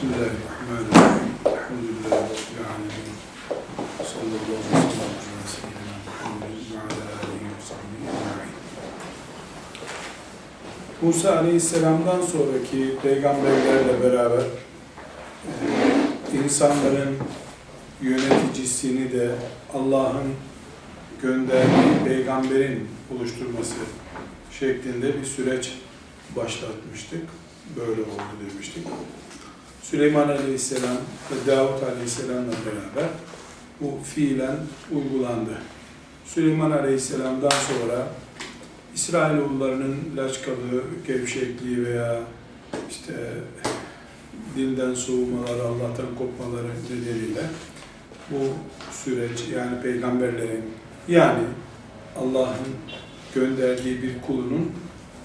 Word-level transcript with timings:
Bismillahirrahmanirrahim. 0.00 1.30
Elhamdülillahi 1.46 2.10
Rabbil 2.10 2.64
alemin. 2.72 3.16
Sallallahu 4.10 4.56
aleyhi 4.56 4.64
ve 4.64 4.66
sellem 4.88 5.14
ala 5.20 5.44
seyyidina 5.54 5.96
Muhammedin 6.06 6.64
ve 6.72 6.78
ala 6.80 7.06
alihi 7.20 7.44
ve 7.44 7.60
sahbihi 7.68 8.04
ecma'in. 8.08 8.54
Musa 11.02 11.30
Aleyhisselam'dan 11.38 12.22
sonraki 12.22 12.80
peygamberlerle 13.02 13.94
beraber 14.02 14.42
e, 14.42 14.44
insanların 16.44 17.16
yöneticisini 18.02 19.12
de 19.12 19.34
Allah'ın 19.74 20.28
gönderdiği 21.22 22.04
peygamberin 22.04 22.88
oluşturması 23.16 23.74
şeklinde 24.50 25.20
bir 25.20 25.24
süreç 25.24 25.72
başlatmıştık. 26.36 27.28
Böyle 27.76 28.02
oldu 28.02 28.22
demiştik. 28.50 28.86
Süleyman 29.90 30.28
Aleyhisselam 30.28 30.96
ve 31.30 31.50
Davut 31.50 31.82
Aleyhisselam'la 31.82 32.52
beraber 32.52 33.10
bu 33.80 33.98
fiilen 34.14 34.56
uygulandı. 34.92 35.50
Süleyman 36.24 36.70
Aleyhisselam'dan 36.70 37.50
sonra 37.50 38.08
İsrailoğullarının 38.94 39.96
laçkalığı, 40.16 40.82
gevşekliği 41.06 41.86
veya 41.86 42.20
işte 42.90 43.12
dinden 44.56 44.94
soğumaları, 44.94 45.62
Allah'tan 45.62 46.14
kopmaları 46.18 46.66
nedeniyle 46.68 47.42
bu 48.30 48.38
süreç 48.92 49.40
yani 49.54 49.82
peygamberlerin 49.82 50.64
yani 51.08 51.42
Allah'ın 52.16 52.68
gönderdiği 53.34 54.02
bir 54.02 54.22
kulunun 54.26 54.72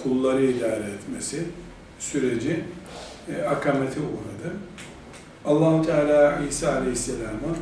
kulları 0.04 0.45
idare 0.45 0.86
etmesi 0.92 1.44
süreci 2.00 2.64
e, 3.30 3.44
akamete 3.44 4.00
uğradı. 4.00 4.54
Allahu 5.46 5.86
Teala 5.86 6.42
İsa 6.50 6.76
Aleyhisselam'ı 6.76 7.56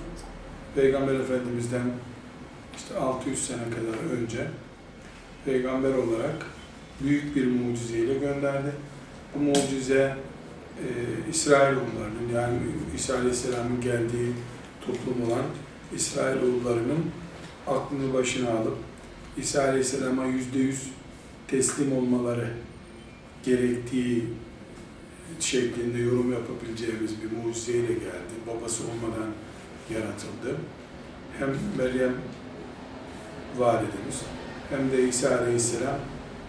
Peygamber 0.76 1.14
Efendimiz'den 1.14 1.92
işte 2.78 2.98
600 2.98 3.48
sene 3.48 3.58
kadar 3.58 4.18
önce 4.18 4.48
peygamber 5.46 5.94
olarak 5.94 6.46
büyük 7.02 7.36
bir 7.36 7.48
mucizeyle 7.48 8.14
gönderdi. 8.14 8.72
Bu 9.36 9.40
mucize 9.40 10.16
e, 10.80 10.88
İsrailoğullarının 11.30 12.30
yani 12.36 12.58
İsa 12.96 13.16
Aleyhisselam'ın 13.16 13.82
geldiği 13.82 14.34
toplum 14.86 15.28
olan 15.28 15.46
İsrailoğullarının 15.96 17.06
aklını 17.68 18.14
başına 18.14 18.50
alıp 18.50 18.78
İsa 19.38 19.64
Aleyhisselam'a 19.64 20.26
yüzde 20.26 20.60
yüz 20.60 20.90
teslim 21.48 21.98
olmaları 21.98 22.48
gerektiği 23.46 24.24
şeklinde 25.44 25.98
yorum 25.98 26.34
yapabileceğimiz 26.34 27.12
bir 27.22 27.38
mucizeyle 27.38 27.94
geldi. 27.94 28.34
Babası 28.48 28.84
olmadan 28.84 29.30
yaratıldı. 29.94 30.58
Hem 31.40 31.50
Meryem 31.78 32.14
validemiz 33.58 34.22
hem 34.70 34.92
de 34.92 35.08
İsa 35.08 35.38
Aleyhisselam 35.38 35.96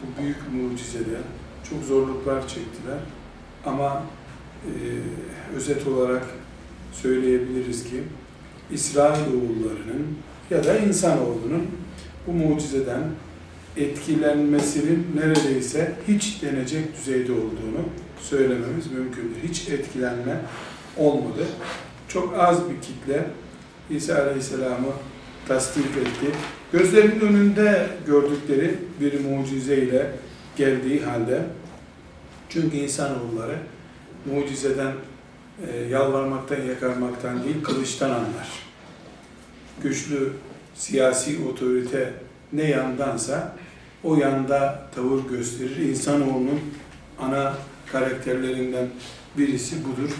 bu 0.02 0.22
büyük 0.22 0.36
mucizede 0.52 1.18
çok 1.70 1.82
zorluklar 1.82 2.48
çektiler. 2.48 2.98
Ama 3.66 4.02
e, 4.66 4.72
özet 5.56 5.86
olarak 5.86 6.26
söyleyebiliriz 6.92 7.84
ki 7.84 8.02
İsrailoğullarının 8.70 10.18
ya 10.50 10.64
da 10.64 10.78
insanoğlunun 10.78 11.66
bu 12.26 12.32
mucizeden 12.32 13.02
etkilenmesinin 13.76 15.06
neredeyse 15.16 15.92
hiç 16.08 16.42
denecek 16.42 16.96
düzeyde 16.96 17.32
olduğunu 17.32 17.88
söylememiz 18.20 18.92
mümkündür. 18.92 19.36
Hiç 19.48 19.68
etkilenme 19.68 20.40
olmadı. 20.96 21.46
Çok 22.08 22.38
az 22.38 22.70
bir 22.70 22.80
kitle 22.80 23.26
İsa 23.90 24.14
Aleyhisselam'ı 24.14 24.92
tasdik 25.48 25.84
etti. 25.84 26.36
Gözlerinin 26.72 27.20
önünde 27.20 27.86
gördükleri 28.06 28.74
bir 29.00 29.20
mucizeyle 29.20 30.10
geldiği 30.56 31.04
halde 31.04 31.42
çünkü 32.48 32.76
insanoğulları 32.76 33.56
mucizeden 34.34 34.92
e, 35.68 35.76
yalvarmaktan, 35.76 36.62
yakarmaktan 36.62 37.44
değil, 37.44 37.62
kılıçtan 37.62 38.10
anlar. 38.10 38.48
Güçlü 39.82 40.32
siyasi 40.74 41.38
otorite 41.52 42.12
ne 42.52 42.70
yandansa 42.70 43.56
o 44.04 44.16
yanda 44.16 44.88
tavır 44.94 45.28
gösterir. 45.28 45.76
İnsanoğlunun 45.76 46.60
ana 47.20 47.54
karakterlerinden 47.92 48.86
birisi 49.38 49.76
budur. 49.84 50.10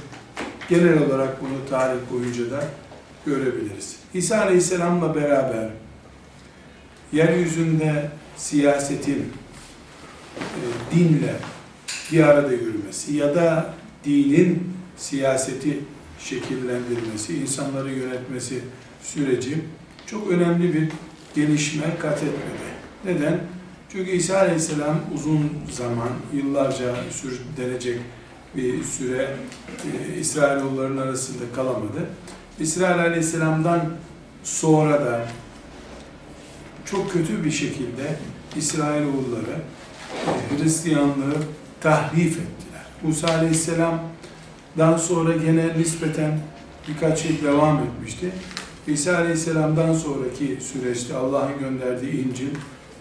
Genel 0.69 1.03
olarak 1.03 1.43
bunu 1.43 1.71
tarih 1.71 2.00
boyunca 2.12 2.50
da 2.50 2.65
görebiliriz. 3.27 3.97
İsa 4.15 4.41
Aleyhisselam'la 4.41 5.15
beraber 5.15 5.69
yeryüzünde 7.12 8.11
siyasetin 8.37 9.33
e, 10.39 10.62
dinle 10.94 11.34
bir 12.12 12.23
arada 12.23 12.53
yürümesi 12.53 13.17
ya 13.17 13.34
da 13.34 13.75
dinin 14.05 14.75
siyaseti 14.97 15.78
şekillendirmesi, 16.19 17.37
insanları 17.37 17.91
yönetmesi 17.91 18.61
süreci 19.03 19.59
çok 20.06 20.31
önemli 20.31 20.75
bir 20.75 20.89
gelişme 21.34 21.84
kat 21.99 22.19
etmedi. 22.23 22.75
Neden? 23.05 23.41
Çünkü 23.97 24.10
İsa 24.10 24.38
Aleyhisselam 24.38 24.97
uzun 25.15 25.50
zaman, 25.72 26.09
yıllarca 26.32 26.94
sürdürecek 27.10 28.00
bir 28.56 28.84
süre 28.84 29.37
e, 29.84 30.19
İsrailoğulların 30.19 30.97
arasında 30.97 31.44
kalamadı. 31.56 32.09
İsrail 32.59 33.00
Aleyhisselam'dan 33.00 33.81
sonra 34.44 35.00
da 35.00 35.27
çok 36.84 37.12
kötü 37.12 37.44
bir 37.44 37.50
şekilde 37.50 38.16
İsrailoğulları 38.56 39.56
e, 40.26 40.62
Hristiyanlığı 40.62 41.34
tahrif 41.81 42.32
ettiler. 42.32 42.84
Musa 43.03 43.28
Aleyhisselam'dan 43.28 44.97
sonra 44.97 45.37
gene 45.37 45.78
nispeten 45.78 46.41
birkaç 46.88 47.25
yıl 47.25 47.43
devam 47.44 47.78
etmişti. 47.78 48.31
İsa 48.87 49.16
Aleyhisselam'dan 49.16 49.94
sonraki 49.94 50.59
süreçte 50.61 51.16
Allah'ın 51.16 51.59
gönderdiği 51.59 52.28
İncil 52.28 52.49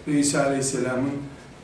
ve 0.08 0.18
İsa 0.18 0.44
Aleyhisselam'ın 0.44 1.12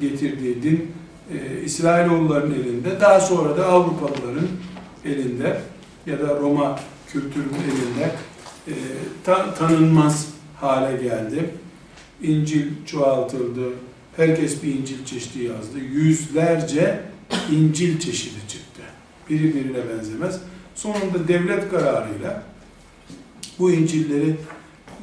getirdiği 0.01 0.63
din 0.63 0.93
e, 1.33 1.65
İsrailoğulların 1.65 2.55
elinde, 2.55 3.01
daha 3.01 3.21
sonra 3.21 3.57
da 3.57 3.67
Avrupalıların 3.67 4.49
elinde 5.05 5.61
ya 6.07 6.21
da 6.21 6.37
Roma 6.41 6.79
kültürünün 7.09 7.55
elinde 7.55 8.13
e, 8.69 8.75
ta, 9.25 9.55
tanınmaz 9.55 10.29
hale 10.57 11.03
geldi. 11.03 11.51
İncil 12.23 12.67
çoğaltıldı. 12.87 13.61
Herkes 14.17 14.63
bir 14.63 14.75
İncil 14.75 15.05
çeşidi 15.05 15.45
yazdı. 15.45 15.79
Yüzlerce 15.79 17.01
İncil 17.53 18.01
çeşidi 18.01 18.49
çıktı. 18.49 18.83
Biri 19.31 19.55
birine 19.55 19.79
benzemez. 19.89 20.41
Sonunda 20.75 21.29
devlet 21.29 21.71
kararıyla 21.71 22.43
bu 23.59 23.71
İncil'leri 23.71 24.37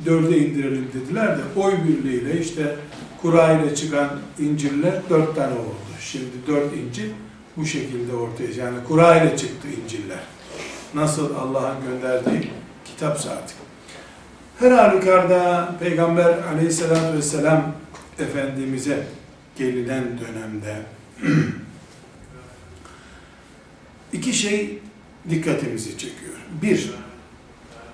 dörde 0.05 0.37
indirelim 0.37 0.87
dediler 0.93 1.37
de 1.37 1.41
oy 1.55 1.73
birliğiyle 1.87 2.41
işte 2.41 2.75
kura 3.21 3.51
ile 3.51 3.75
çıkan 3.75 4.09
İncil'ler 4.39 4.93
dört 5.09 5.35
tane 5.35 5.53
oldu. 5.53 5.75
Şimdi 5.99 6.47
dört 6.47 6.73
İncil 6.73 7.09
bu 7.57 7.65
şekilde 7.65 8.15
ortaya 8.15 8.51
yani 8.51 8.77
kura 8.87 9.15
ile 9.15 9.37
çıktı 9.37 9.67
İncil'ler. 9.83 10.19
Nasıl 10.93 11.35
Allah'ın 11.35 11.77
gönderdiği 11.83 12.49
kitapsa 12.85 13.29
artık. 13.29 13.57
Her 14.59 14.71
halükarda 14.71 15.69
Peygamber 15.79 16.37
aleyhissalatü 16.53 17.17
vesselam 17.17 17.73
Efendimiz'e 18.19 19.03
gelinen 19.57 20.03
dönemde 20.19 20.81
iki 24.13 24.33
şey 24.33 24.79
dikkatimizi 25.29 25.97
çekiyor. 25.97 26.33
Bir, 26.61 26.91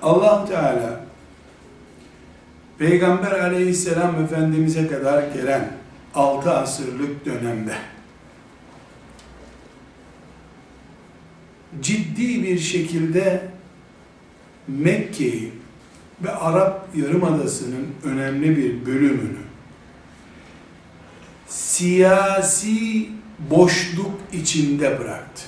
allah 0.02 0.46
Teala 0.46 1.06
Peygamber 2.78 3.32
aleyhisselam 3.32 4.24
Efendimiz'e 4.24 4.88
kadar 4.88 5.24
gelen 5.32 5.72
6 6.16 6.52
asırlık 6.52 7.26
dönemde 7.26 7.76
ciddi 11.82 12.44
bir 12.44 12.60
şekilde 12.60 13.48
Mekke'yi 14.68 15.52
ve 16.24 16.32
Arap 16.32 16.88
Yarımadası'nın 16.96 17.88
önemli 18.04 18.58
bir 18.58 18.86
bölümünü 18.86 19.44
siyasi 21.48 23.10
boşluk 23.40 24.12
içinde 24.34 25.00
bıraktı. 25.00 25.44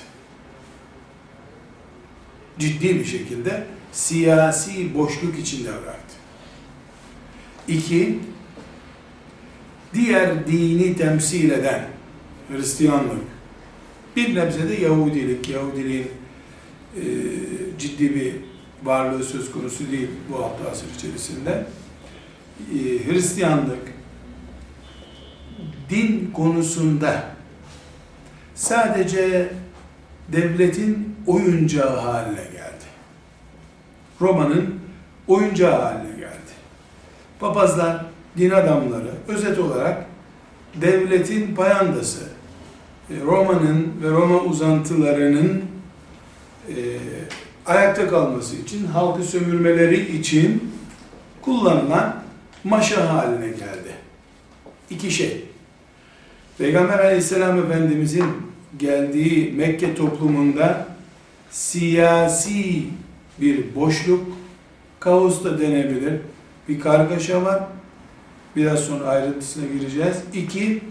Ciddi 2.58 2.98
bir 2.98 3.04
şekilde 3.04 3.66
siyasi 3.92 4.94
boşluk 4.94 5.38
içinde 5.38 5.68
bıraktı. 5.68 6.05
İki, 7.68 8.18
diğer 9.94 10.46
dini 10.46 10.96
temsil 10.96 11.50
eden 11.50 11.84
Hristiyanlık, 12.48 13.24
bir 14.16 14.34
nebze 14.34 14.68
de 14.68 14.74
Yahudilik, 14.74 15.48
Yahudiliğin 15.48 16.10
e, 16.96 17.02
ciddi 17.78 18.14
bir 18.14 18.34
varlığı 18.84 19.24
söz 19.24 19.52
konusu 19.52 19.90
değil 19.92 20.08
bu 20.30 20.44
hafta 20.44 20.70
asır 20.70 20.86
içerisinde. 20.98 21.66
E, 22.72 23.10
Hristiyanlık 23.10 23.92
din 25.90 26.30
konusunda 26.34 27.24
sadece 28.54 29.52
devletin 30.32 31.16
oyuncağı 31.26 31.96
haline 31.96 32.44
geldi. 32.44 32.84
Roma'nın 34.20 34.74
oyuncağı 35.28 35.82
haline. 35.82 36.05
Papazlar, 37.40 38.04
din 38.38 38.50
adamları 38.50 39.10
özet 39.28 39.58
olarak 39.58 40.06
devletin 40.74 41.54
payandası, 41.54 42.24
e, 43.10 43.14
Roma'nın 43.24 43.92
ve 44.02 44.10
Roma 44.10 44.40
uzantılarının 44.40 45.64
e, 46.68 46.74
ayakta 47.66 48.08
kalması 48.08 48.56
için, 48.56 48.86
halkı 48.86 49.22
sömürmeleri 49.22 50.16
için 50.16 50.72
kullanılan 51.42 52.22
maşa 52.64 53.14
haline 53.14 53.48
geldi. 53.48 53.94
İki 54.90 55.10
şey. 55.10 55.44
Peygamber 56.58 56.98
aleyhisselam 56.98 57.58
efendimizin 57.58 58.26
geldiği 58.78 59.52
Mekke 59.52 59.94
toplumunda 59.94 60.86
siyasi 61.50 62.82
bir 63.40 63.74
boşluk, 63.74 64.24
kaos 65.00 65.44
da 65.44 65.58
denebilir, 65.60 66.14
bir 66.68 66.80
kargaşa 66.80 67.44
var. 67.44 67.62
Biraz 68.56 68.80
sonra 68.80 69.04
ayrıntısına 69.04 69.64
gireceğiz. 69.66 70.16
İki, 70.32 70.82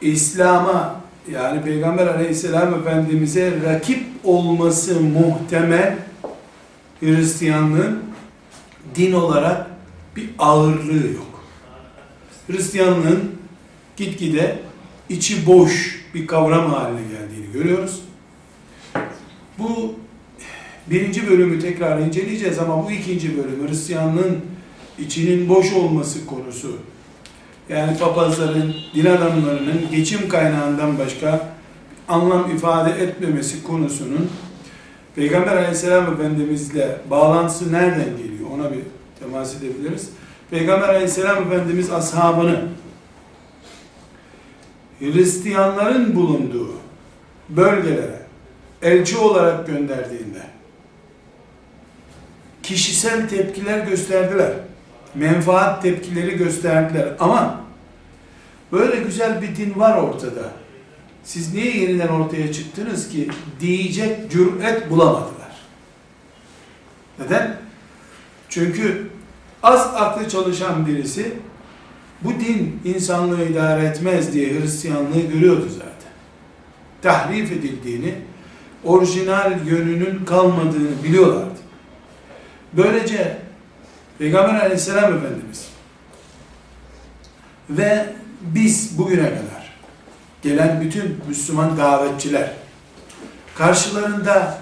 İslam'a 0.00 1.00
yani 1.30 1.62
Peygamber 1.62 2.06
aleyhisselam 2.06 2.74
efendimize 2.74 3.52
rakip 3.64 4.06
olması 4.24 5.00
muhtemel 5.00 5.96
Hristiyanlığın 7.00 8.02
din 8.94 9.12
olarak 9.12 9.66
bir 10.16 10.30
ağırlığı 10.38 11.12
yok. 11.14 11.44
Hristiyanlığın 12.46 13.32
gitgide 13.96 14.58
içi 15.08 15.46
boş 15.46 16.04
bir 16.14 16.26
kavram 16.26 16.72
haline 16.72 17.00
geldiğini 17.00 17.52
görüyoruz. 17.52 18.02
Bu 19.58 19.94
birinci 20.90 21.30
bölümü 21.30 21.60
tekrar 21.60 21.98
inceleyeceğiz 21.98 22.58
ama 22.58 22.84
bu 22.84 22.90
ikinci 22.90 23.36
bölüm 23.36 23.68
Hristiyanlığın 23.68 24.40
içinin 24.98 25.48
boş 25.48 25.72
olması 25.72 26.26
konusu. 26.26 26.76
Yani 27.68 27.98
papazların, 27.98 28.74
din 28.94 29.06
adamlarının 29.06 29.80
geçim 29.90 30.28
kaynağından 30.28 30.98
başka 30.98 31.48
anlam 32.08 32.56
ifade 32.56 32.90
etmemesi 32.90 33.62
konusunun 33.62 34.30
Peygamber 35.16 35.56
aleyhisselam 35.56 36.12
efendimizle 36.12 37.00
bağlantısı 37.10 37.72
nereden 37.72 38.16
geliyor? 38.16 38.50
Ona 38.54 38.72
bir 38.72 38.78
temas 39.20 39.56
edebiliriz. 39.56 40.10
Peygamber 40.50 40.88
aleyhisselam 40.88 41.42
efendimiz 41.42 41.90
ashabını 41.90 42.68
Hristiyanların 44.98 46.14
bulunduğu 46.14 46.70
bölgelere 47.48 48.20
elçi 48.82 49.18
olarak 49.18 49.66
gönderdiğinde 49.66 50.42
kişisel 52.66 53.28
tepkiler 53.28 53.86
gösterdiler. 53.86 54.52
Menfaat 55.14 55.82
tepkileri 55.82 56.36
gösterdiler. 56.36 57.08
Ama 57.20 57.60
böyle 58.72 58.96
güzel 58.96 59.42
bir 59.42 59.56
din 59.56 59.80
var 59.80 59.98
ortada. 59.98 60.52
Siz 61.24 61.54
niye 61.54 61.76
yeniden 61.76 62.08
ortaya 62.08 62.52
çıktınız 62.52 63.08
ki 63.08 63.28
diyecek 63.60 64.30
cüret 64.30 64.90
bulamadılar. 64.90 65.52
Neden? 67.18 67.56
Çünkü 68.48 69.08
az 69.62 69.80
aklı 69.94 70.28
çalışan 70.28 70.86
birisi 70.86 71.32
bu 72.22 72.30
din 72.30 72.80
insanlığı 72.84 73.44
idare 73.44 73.84
etmez 73.84 74.32
diye 74.32 74.60
Hristiyanlığı 74.60 75.20
görüyordu 75.32 75.68
zaten. 75.72 76.12
Tahrif 77.02 77.52
edildiğini, 77.52 78.14
orijinal 78.84 79.66
yönünün 79.66 80.24
kalmadığını 80.24 81.04
biliyorlardı. 81.04 81.55
Böylece 82.76 83.36
Peygamber 84.18 84.60
aleyhisselam 84.60 85.04
Efendimiz 85.04 85.68
ve 87.70 88.06
biz 88.40 88.98
bugüne 88.98 89.28
kadar 89.28 89.76
gelen 90.42 90.80
bütün 90.80 91.18
Müslüman 91.28 91.78
davetçiler 91.78 92.52
karşılarında 93.54 94.58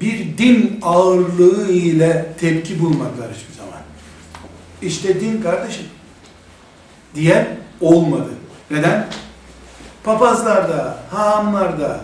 bir 0.00 0.38
din 0.38 0.78
ağırlığı 0.82 1.72
ile 1.72 2.26
tepki 2.40 2.80
bulmadılar 2.80 3.28
hiçbir 3.34 3.54
zaman. 3.54 3.80
İşte 4.82 5.20
din 5.20 5.42
kardeşim 5.42 5.86
diyen 7.14 7.46
olmadı. 7.80 8.30
Neden? 8.70 9.06
Papazlarda, 10.04 10.98
hahamlarda, 11.10 12.00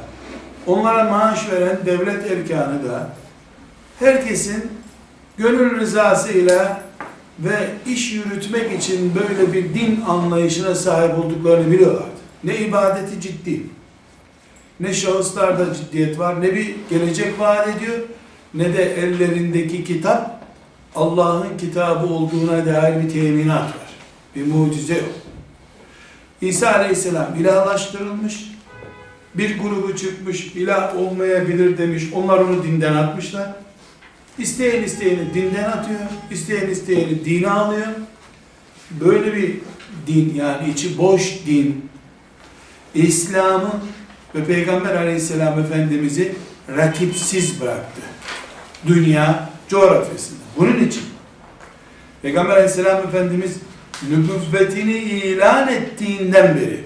onlara 0.66 1.04
maaş 1.04 1.50
veren 1.50 1.78
devlet 1.86 2.30
erkanı 2.30 2.88
da 2.88 3.08
herkesin 3.98 4.81
gönül 5.38 5.80
rızasıyla 5.80 6.82
ve 7.38 7.70
iş 7.86 8.12
yürütmek 8.12 8.72
için 8.78 9.12
böyle 9.14 9.52
bir 9.52 9.74
din 9.74 10.00
anlayışına 10.08 10.74
sahip 10.74 11.18
olduklarını 11.18 11.72
biliyorlardı. 11.72 12.06
Ne 12.44 12.58
ibadeti 12.58 13.20
ciddi, 13.20 13.60
ne 14.80 14.94
şahıslarda 14.94 15.74
ciddiyet 15.74 16.18
var, 16.18 16.40
ne 16.42 16.54
bir 16.54 16.74
gelecek 16.90 17.40
vaat 17.40 17.68
ediyor, 17.68 17.98
ne 18.54 18.76
de 18.76 18.94
ellerindeki 18.94 19.84
kitap 19.84 20.42
Allah'ın 20.94 21.56
kitabı 21.58 22.06
olduğuna 22.06 22.66
dair 22.66 23.04
bir 23.04 23.10
teminat 23.10 23.62
var. 23.62 23.92
Bir 24.36 24.46
mucize 24.46 24.94
yok. 24.94 25.12
İsa 26.40 26.74
aleyhisselam 26.74 27.34
ilahlaştırılmış, 27.40 28.52
bir 29.34 29.58
grubu 29.58 29.96
çıkmış, 29.96 30.46
ilah 30.46 30.96
olmayabilir 30.96 31.78
demiş, 31.78 32.04
onlar 32.14 32.38
onu 32.38 32.62
dinden 32.62 32.94
atmışlar. 32.94 33.48
İsteyen 34.38 34.82
isteyeni 34.82 35.34
dinden 35.34 35.64
atıyor, 35.64 36.00
isteyen 36.30 36.70
isteyeni 36.70 37.24
dine 37.24 37.50
alıyor. 37.50 37.86
Böyle 38.90 39.36
bir 39.36 39.56
din 40.06 40.34
yani 40.34 40.70
içi 40.70 40.98
boş 40.98 41.46
din, 41.46 41.88
İslam'ı 42.94 43.80
ve 44.34 44.44
Peygamber 44.44 44.94
aleyhisselam 44.94 45.60
efendimizi 45.60 46.32
rakipsiz 46.76 47.60
bıraktı. 47.60 48.00
Dünya 48.86 49.50
coğrafyasında. 49.68 50.38
Bunun 50.58 50.84
için 50.84 51.02
Peygamber 52.22 52.54
aleyhisselam 52.54 52.98
efendimiz 53.08 53.56
nübüvvetini 54.10 54.96
ilan 54.96 55.68
ettiğinden 55.68 56.56
beri 56.56 56.84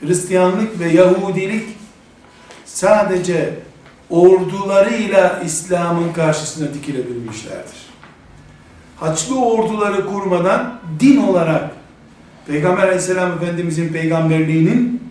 Hristiyanlık 0.00 0.80
ve 0.80 0.88
Yahudilik 0.88 1.64
sadece 2.64 3.54
ordularıyla 4.10 5.42
İslam'ın 5.44 6.12
karşısına 6.12 6.74
dikilebilmişlerdir. 6.74 7.86
Haçlı 8.96 9.44
orduları 9.44 10.06
kurmadan 10.06 10.80
din 11.00 11.16
olarak 11.16 11.70
Peygamber 12.46 12.82
aleyhisselam 12.82 13.32
efendimizin 13.32 13.88
peygamberliğinin 13.92 15.02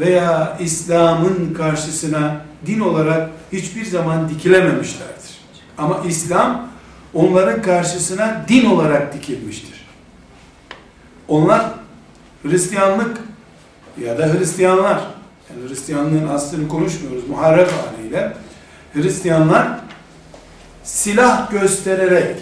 veya 0.00 0.56
İslam'ın 0.60 1.54
karşısına 1.54 2.40
din 2.66 2.80
olarak 2.80 3.30
hiçbir 3.52 3.84
zaman 3.84 4.28
dikilememişlerdir. 4.28 5.38
Ama 5.78 6.02
İslam 6.08 6.68
onların 7.14 7.62
karşısına 7.62 8.44
din 8.48 8.64
olarak 8.64 9.14
dikilmiştir. 9.14 9.86
Onlar 11.28 11.64
Hristiyanlık 12.42 13.18
ya 14.04 14.18
da 14.18 14.26
Hristiyanlar, 14.26 15.00
Hristiyanlığın 15.68 16.28
aslını 16.28 16.68
konuşmuyoruz 16.68 17.28
muharref 17.28 17.72
haliyle, 17.72 18.32
Hristiyanlar 18.94 19.68
silah 20.84 21.50
göstererek 21.50 22.36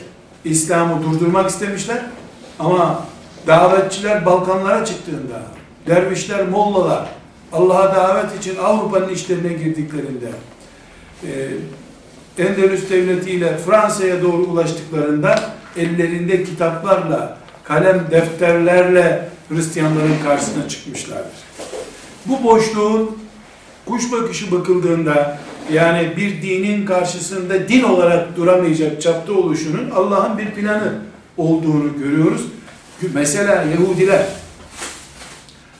İslam'ı 0.44 1.02
durdurmak 1.02 1.50
istemişler 1.50 2.02
ama 2.58 3.04
davetçiler 3.46 4.26
Balkanlara 4.26 4.84
çıktığında, 4.84 5.42
dervişler, 5.86 6.48
mollalar 6.48 7.08
Allah'a 7.52 7.96
davet 7.96 8.38
için 8.40 8.56
Avrupa'nın 8.56 9.08
işlerine 9.08 9.52
girdiklerinde, 9.52 10.30
e, 11.22 11.48
Endülüs 12.38 12.90
devletiyle 12.90 13.58
Fransa'ya 13.58 14.22
doğru 14.22 14.42
ulaştıklarında 14.42 15.50
ellerinde 15.76 16.44
kitaplarla, 16.44 17.38
kalem 17.64 18.06
defterlerle 18.10 19.28
Hristiyanların 19.48 20.16
karşısına 20.24 20.68
çıkmışlardır. 20.68 21.45
Bu 22.28 22.44
boşluğun 22.44 23.18
kuş 23.86 24.12
bakışı 24.12 24.52
bakıldığında 24.52 25.38
yani 25.72 26.16
bir 26.16 26.42
dinin 26.42 26.86
karşısında 26.86 27.68
din 27.68 27.82
olarak 27.82 28.36
duramayacak 28.36 29.02
çapta 29.02 29.32
oluşunun 29.32 29.90
Allah'ın 29.90 30.38
bir 30.38 30.50
planı 30.50 30.92
olduğunu 31.36 31.98
görüyoruz. 31.98 32.42
Mesela 33.14 33.52
Yahudiler 33.62 34.26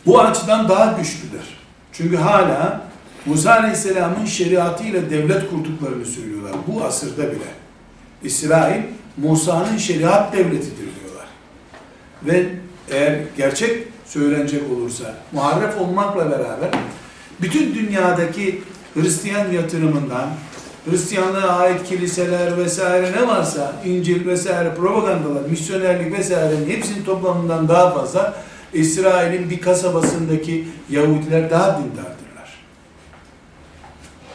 bu 0.07 0.21
açıdan 0.21 0.69
daha 0.69 0.99
güçlüdür. 0.99 1.45
Çünkü 1.93 2.17
hala 2.17 2.87
Musa 3.27 3.53
Aleyhisselam'ın 3.53 4.25
şeriatıyla 4.25 5.11
devlet 5.11 5.51
kurduklarını 5.51 6.07
söylüyorlar. 6.07 6.53
Bu 6.67 6.85
asırda 6.85 7.23
bile. 7.23 7.49
İsrail 8.23 8.83
Musa'nın 9.17 9.77
şeriat 9.77 10.33
devletidir 10.33 10.89
diyorlar. 11.01 11.27
Ve 12.23 12.47
eğer 12.91 13.21
gerçek 13.37 13.89
söylenecek 14.09 14.63
olursa 14.73 15.15
muharref 15.33 15.81
olmakla 15.81 16.31
beraber 16.31 16.71
bütün 17.41 17.75
dünyadaki 17.75 18.63
Hristiyan 18.95 19.53
yatırımından 19.53 20.29
Hristiyanlığa 20.91 21.59
ait 21.59 21.85
kiliseler 21.85 22.59
vesaire 22.59 23.13
ne 23.13 23.29
varsa 23.29 23.73
İncil 23.85 24.27
vesaire 24.27 24.75
propagandalar, 24.75 25.43
misyonerlik 25.51 26.19
vesairenin 26.19 26.71
hepsinin 26.71 27.05
toplamından 27.05 27.69
daha 27.69 27.91
fazla 27.91 28.35
İsrail'in 28.73 29.51
bir 29.51 29.61
kasabasındaki 29.61 30.69
Yahudiler 30.91 31.51
daha 31.51 31.79
dindardırlar. 31.79 32.55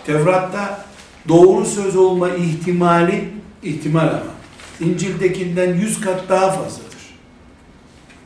Tevrat'ta 0.05 0.85
doğru 1.27 1.65
söz 1.65 1.95
olma 1.95 2.29
ihtimali 2.29 3.29
ihtimal 3.63 4.07
ama 4.07 4.31
İncil'dekinden 4.79 5.73
yüz 5.73 6.01
kat 6.01 6.29
daha 6.29 6.51
fazladır. 6.51 6.91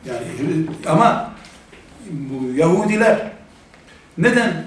Yani 0.06 0.24
ama 0.86 1.35
bu 2.10 2.58
Yahudiler 2.58 3.32
neden 4.18 4.66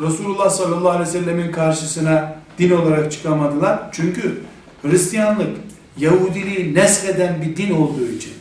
Resulullah 0.00 0.50
sallallahu 0.50 0.88
aleyhi 0.88 1.08
ve 1.08 1.12
sellemin 1.12 1.52
karşısına 1.52 2.36
din 2.58 2.70
olarak 2.70 3.12
çıkamadılar? 3.12 3.80
Çünkü 3.92 4.40
Hristiyanlık 4.82 5.56
Yahudiliği 5.96 6.74
nesheden 6.74 7.42
bir 7.42 7.56
din 7.56 7.74
olduğu 7.74 8.08
için 8.08 8.32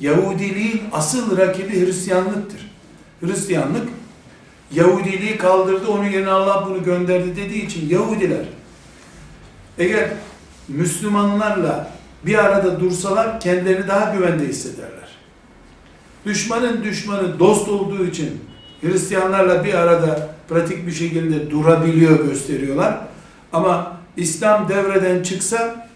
Yahudiliğin 0.00 0.82
asıl 0.92 1.36
rakibi 1.36 1.86
Hristiyanlıktır. 1.86 2.70
Hristiyanlık 3.20 3.88
Yahudiliği 4.72 5.38
kaldırdı, 5.38 5.86
onun 5.88 6.04
yerine 6.04 6.30
Allah 6.30 6.66
bunu 6.68 6.84
gönderdi 6.84 7.36
dediği 7.36 7.66
için 7.66 7.88
Yahudiler 7.88 8.44
eğer 9.78 10.10
Müslümanlarla 10.68 11.90
bir 12.26 12.44
arada 12.44 12.80
dursalar 12.80 13.40
kendilerini 13.40 13.88
daha 13.88 14.14
güvende 14.14 14.48
hissederler. 14.48 15.05
Düşmanın 16.26 16.84
düşmanı 16.84 17.38
dost 17.38 17.68
olduğu 17.68 18.06
için 18.06 18.30
Hristiyanlarla 18.80 19.64
bir 19.64 19.74
arada 19.74 20.30
pratik 20.48 20.86
bir 20.86 20.92
şekilde 20.92 21.50
durabiliyor 21.50 22.24
gösteriyorlar. 22.24 22.98
Ama 23.52 23.96
İslam 24.16 24.68
devreden 24.68 25.22
çıksa 25.22 25.88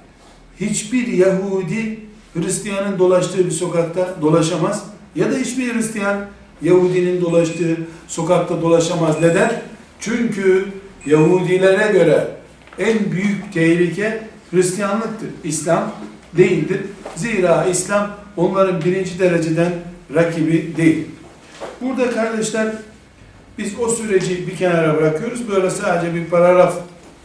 hiçbir 0.61 1.07
Yahudi 1.07 2.01
Hristiyanın 2.35 2.99
dolaştığı 2.99 3.47
bir 3.47 3.51
sokakta 3.51 4.15
dolaşamaz. 4.23 4.85
Ya 5.15 5.33
da 5.33 5.37
hiçbir 5.37 5.75
Hristiyan 5.75 6.27
Yahudinin 6.63 7.21
dolaştığı 7.21 7.77
sokakta 8.09 8.63
dolaşamaz. 8.63 9.21
Neden? 9.21 9.63
Çünkü 10.01 10.69
Yahudilere 11.07 11.93
göre 11.93 12.29
en 12.79 13.13
büyük 13.13 13.53
tehlike 13.53 14.23
Hristiyanlıktır. 14.51 15.29
İslam 15.45 15.93
değildir. 16.37 16.81
Zira 17.17 17.65
İslam 17.65 18.11
onların 18.37 18.85
birinci 18.85 19.19
dereceden 19.19 19.73
rakibi 20.15 20.77
değil. 20.77 21.07
Burada 21.81 22.11
kardeşler 22.11 22.73
biz 23.59 23.79
o 23.81 23.89
süreci 23.89 24.47
bir 24.47 24.57
kenara 24.57 24.97
bırakıyoruz. 24.97 25.49
Böyle 25.49 25.71
sadece 25.71 26.15
bir 26.15 26.25
paragraf 26.25 26.75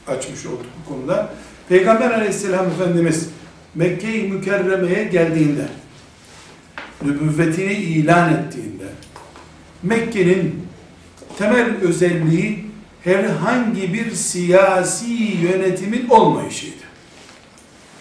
açmış 0.08 0.46
olduk 0.46 0.66
bu 0.80 0.94
konuda. 0.94 1.34
Peygamber 1.70 2.12
aleyhisselam 2.12 2.66
Efendimiz 2.68 3.30
Mekke-i 3.76 4.28
Mükerreme'ye 4.28 5.04
geldiğinde, 5.04 5.68
nübüvvetini 7.02 7.74
ilan 7.74 8.34
ettiğinde, 8.34 8.86
Mekke'nin 9.84 10.66
temel 11.38 11.78
özelliği 11.82 12.66
herhangi 13.04 13.94
bir 13.94 14.12
siyasi 14.12 15.14
yönetimin 15.42 16.10
olmayışıydı. 16.10 16.86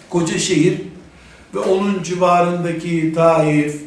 Koca 0.09 0.37
şehir 0.37 0.81
ve 1.55 1.59
onun 1.59 2.03
civarındaki 2.03 3.13
Taif 3.13 3.81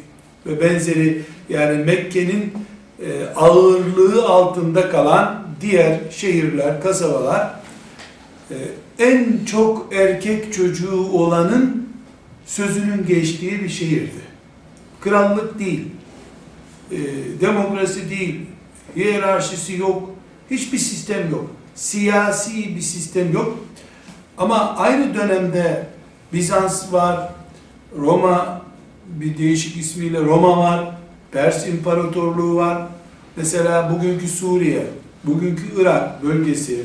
ve 0.49 0.61
benzeri 0.61 1.21
yani 1.49 1.83
Mekke'nin 1.83 2.53
e, 3.01 3.25
ağırlığı 3.35 4.25
altında 4.25 4.89
kalan 4.89 5.47
diğer 5.61 5.99
şehirler, 6.11 6.81
kasabalar 6.81 7.53
e, 8.51 8.55
en 8.99 9.45
çok 9.45 9.93
erkek 9.93 10.53
çocuğu 10.53 11.09
olanın 11.13 11.89
sözünün 12.45 13.05
geçtiği 13.07 13.63
bir 13.63 13.69
şehirdi. 13.69 14.29
Krallık 15.01 15.59
değil, 15.59 15.85
e, 16.91 16.97
demokrasi 17.41 18.09
değil, 18.09 18.41
hiyerarşisi 18.95 19.77
yok, 19.77 20.09
hiçbir 20.51 20.77
sistem 20.77 21.31
yok. 21.31 21.45
Siyasi 21.75 22.75
bir 22.75 22.81
sistem 22.81 23.33
yok. 23.33 23.59
Ama 24.37 24.75
aynı 24.77 25.15
dönemde 25.15 25.87
Bizans 26.33 26.93
var, 26.93 27.29
Roma 27.97 28.58
bir 29.15 29.37
değişik 29.37 29.77
ismiyle 29.77 30.19
Roma 30.19 30.57
var, 30.57 30.91
Pers 31.31 31.67
İmparatorluğu 31.67 32.55
var. 32.55 32.87
Mesela 33.35 33.91
bugünkü 33.93 34.27
Suriye, 34.27 34.85
bugünkü 35.23 35.63
Irak 35.81 36.23
bölgesi, 36.23 36.81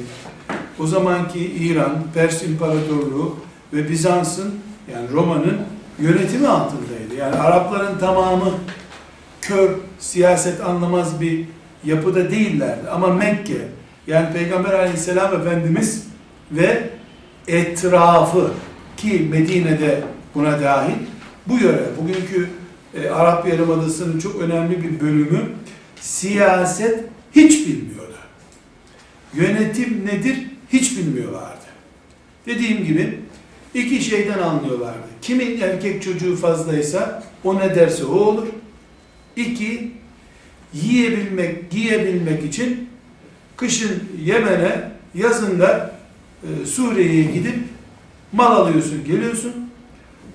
o 0.81 0.87
zamanki 0.87 1.39
İran, 1.39 2.03
Pers 2.15 2.43
İmparatorluğu 2.43 3.37
ve 3.73 3.89
Bizans'ın 3.89 4.55
yani 4.93 5.09
Roma'nın 5.13 5.61
yönetimi 5.99 6.49
altındaydı. 6.49 7.15
Yani 7.19 7.37
Arapların 7.37 7.99
tamamı 7.99 8.51
kör, 9.41 9.71
siyaset 9.99 10.61
anlamaz 10.61 11.21
bir 11.21 11.45
yapıda 11.85 12.31
değillerdi. 12.31 12.91
Ama 12.91 13.09
Mekke, 13.09 13.69
yani 14.07 14.33
Peygamber 14.33 14.73
aleyhisselam 14.73 15.35
Efendimiz 15.35 16.07
ve 16.53 16.91
etrafı 17.49 18.51
ki 18.97 19.29
Medine'de 19.31 20.03
buna 20.35 20.61
dahil 20.61 20.95
bu 21.47 21.59
yöre, 21.59 21.83
bugünkü 22.01 22.49
e, 22.95 23.09
Arap 23.09 23.49
Yarımadası'nın 23.49 24.19
çok 24.19 24.41
önemli 24.41 24.83
bir 24.83 25.01
bölümü 25.01 25.41
siyaset 26.01 27.05
hiç 27.33 27.69
bilmiyordu. 27.69 28.15
Yönetim 29.35 30.07
nedir 30.07 30.37
hiç 30.73 30.99
bilmiyorlardı. 30.99 31.65
Dediğim 32.47 32.85
gibi 32.85 33.19
iki 33.75 34.05
şeyden 34.05 34.39
anlıyorlardı. 34.39 34.99
Kimin 35.23 35.61
erkek 35.61 36.03
çocuğu 36.03 36.37
fazlaysa 36.37 37.23
o 37.45 37.59
ne 37.59 37.75
derse 37.75 38.05
o 38.05 38.15
olur. 38.15 38.47
İki, 39.37 39.93
yiyebilmek, 40.73 41.71
giyebilmek 41.71 42.45
için 42.45 42.89
kışın 43.57 44.03
Yemen'e, 44.23 44.91
yazında 45.15 45.95
e, 46.43 46.67
Suriye'ye 46.67 47.23
gidip 47.23 47.57
mal 48.33 48.57
alıyorsun, 48.57 49.05
geliyorsun. 49.05 49.64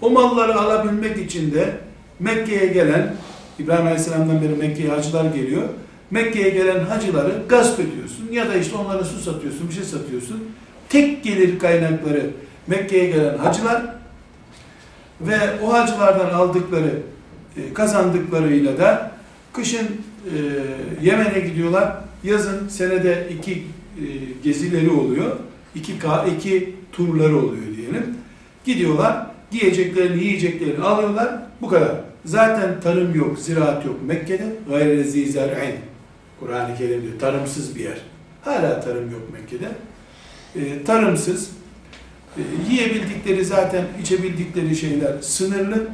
O 0.01 0.09
malları 0.09 0.55
alabilmek 0.55 1.17
için 1.17 1.53
de 1.53 1.77
Mekke'ye 2.19 2.67
gelen, 2.67 3.15
İbrahim 3.59 3.85
Aleyhisselam'dan 3.85 4.41
beri 4.41 4.55
Mekke'ye 4.55 4.89
hacılar 4.89 5.25
geliyor. 5.25 5.63
Mekke'ye 6.11 6.49
gelen 6.49 6.79
hacıları 6.79 7.33
gasp 7.49 7.79
ediyorsun 7.79 8.29
ya 8.31 8.49
da 8.49 8.55
işte 8.55 8.77
onlara 8.77 9.03
su 9.03 9.19
satıyorsun, 9.19 9.69
bir 9.69 9.73
şey 9.73 9.83
satıyorsun. 9.83 10.43
Tek 10.89 11.23
gelir 11.23 11.59
kaynakları 11.59 12.29
Mekke'ye 12.67 13.05
gelen 13.05 13.37
hacılar 13.37 13.95
ve 15.21 15.37
o 15.63 15.73
hacılardan 15.73 16.29
aldıkları, 16.29 16.91
e, 17.57 17.73
kazandıklarıyla 17.73 18.77
da 18.77 19.11
kışın 19.53 19.87
e, 20.25 20.35
Yemen'e 21.01 21.39
gidiyorlar. 21.39 21.97
Yazın 22.23 22.67
senede 22.67 23.27
iki 23.39 23.51
e, 23.51 24.05
gezileri 24.43 24.89
oluyor. 24.89 25.35
İki, 25.75 25.93
iki 26.37 26.75
turları 26.91 27.37
oluyor 27.37 27.75
diyelim. 27.77 28.15
Gidiyorlar, 28.65 29.28
giyeceklerini, 29.51 30.23
yiyeceklerini 30.23 30.83
alıyorlar. 30.83 31.39
Bu 31.61 31.67
kadar. 31.67 31.91
Zaten 32.25 32.81
tarım 32.81 33.15
yok, 33.15 33.39
ziraat 33.39 33.85
yok 33.85 33.95
Mekke'de. 34.05 34.55
Gayre 34.69 35.03
zizar'in. 35.03 35.75
Kur'an-ı 36.39 36.77
Kerim 36.77 37.01
diyor. 37.01 37.19
Tarımsız 37.19 37.75
bir 37.75 37.83
yer. 37.83 37.97
Hala 38.41 38.81
tarım 38.81 39.11
yok 39.11 39.21
Mekke'de. 39.33 39.69
E, 40.55 40.83
tarımsız. 40.83 41.49
E, 42.37 42.41
yiyebildikleri 42.69 43.45
zaten 43.45 43.85
içebildikleri 44.01 44.75
şeyler 44.75 45.21
sınırlı. 45.21 45.87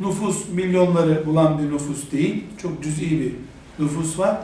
Nüfus 0.00 0.48
milyonları 0.48 1.26
bulan 1.26 1.58
bir 1.58 1.74
nüfus 1.74 2.12
değil. 2.12 2.44
Çok 2.62 2.82
cüz'i 2.82 3.10
bir 3.10 3.32
nüfus 3.78 4.18
var. 4.18 4.36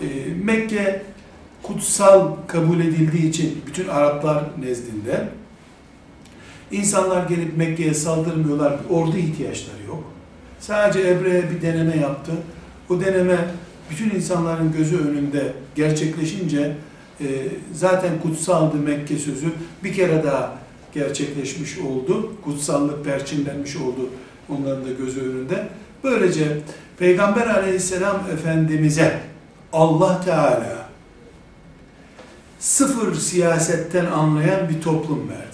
E, 0.00 0.06
Mekke 0.44 1.02
kutsal 1.62 2.36
kabul 2.46 2.80
edildiği 2.80 3.28
için 3.28 3.62
bütün 3.66 3.88
Araplar 3.88 4.44
nezdinde 4.60 5.28
insanlar 6.70 7.28
gelip 7.28 7.56
Mekke'ye 7.56 7.94
saldırmıyorlar. 7.94 8.76
Bir 8.84 8.94
ordu 8.94 9.16
ihtiyaçları 9.16 9.82
yok. 9.88 10.04
Sadece 10.60 11.08
Ebre'ye 11.08 11.50
bir 11.50 11.62
deneme 11.62 11.96
yaptı. 11.96 12.32
O 12.90 13.00
deneme 13.00 13.38
bütün 13.90 14.10
insanların 14.10 14.72
gözü 14.72 14.96
önünde 14.98 15.52
gerçekleşince 15.74 16.76
e, 17.20 17.26
zaten 17.74 18.20
kutsaldı 18.22 18.76
Mekke 18.76 19.18
sözü 19.18 19.46
bir 19.84 19.92
kere 19.92 20.24
daha 20.24 20.58
gerçekleşmiş 20.94 21.78
oldu. 21.78 22.32
Kutsallık 22.44 23.04
perçinlenmiş 23.04 23.76
oldu 23.76 24.10
onların 24.48 24.84
da 24.84 24.90
gözü 24.98 25.20
önünde. 25.20 25.68
Böylece 26.04 26.58
Peygamber 26.98 27.46
aleyhisselam 27.46 28.20
Efendimiz'e 28.32 29.20
Allah 29.72 30.20
Teala 30.20 30.88
sıfır 32.58 33.14
siyasetten 33.14 34.06
anlayan 34.06 34.68
bir 34.68 34.80
toplum 34.80 35.28
verdi. 35.28 35.45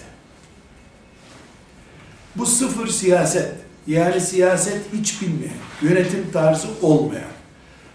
Bu 2.37 2.47
sıfır 2.47 2.87
siyaset, 2.87 3.53
yani 3.87 4.21
siyaset 4.21 4.81
hiç 4.93 5.23
bilmeyen, 5.23 5.55
yönetim 5.83 6.27
tarzı 6.33 6.69
olmayan, 6.83 7.25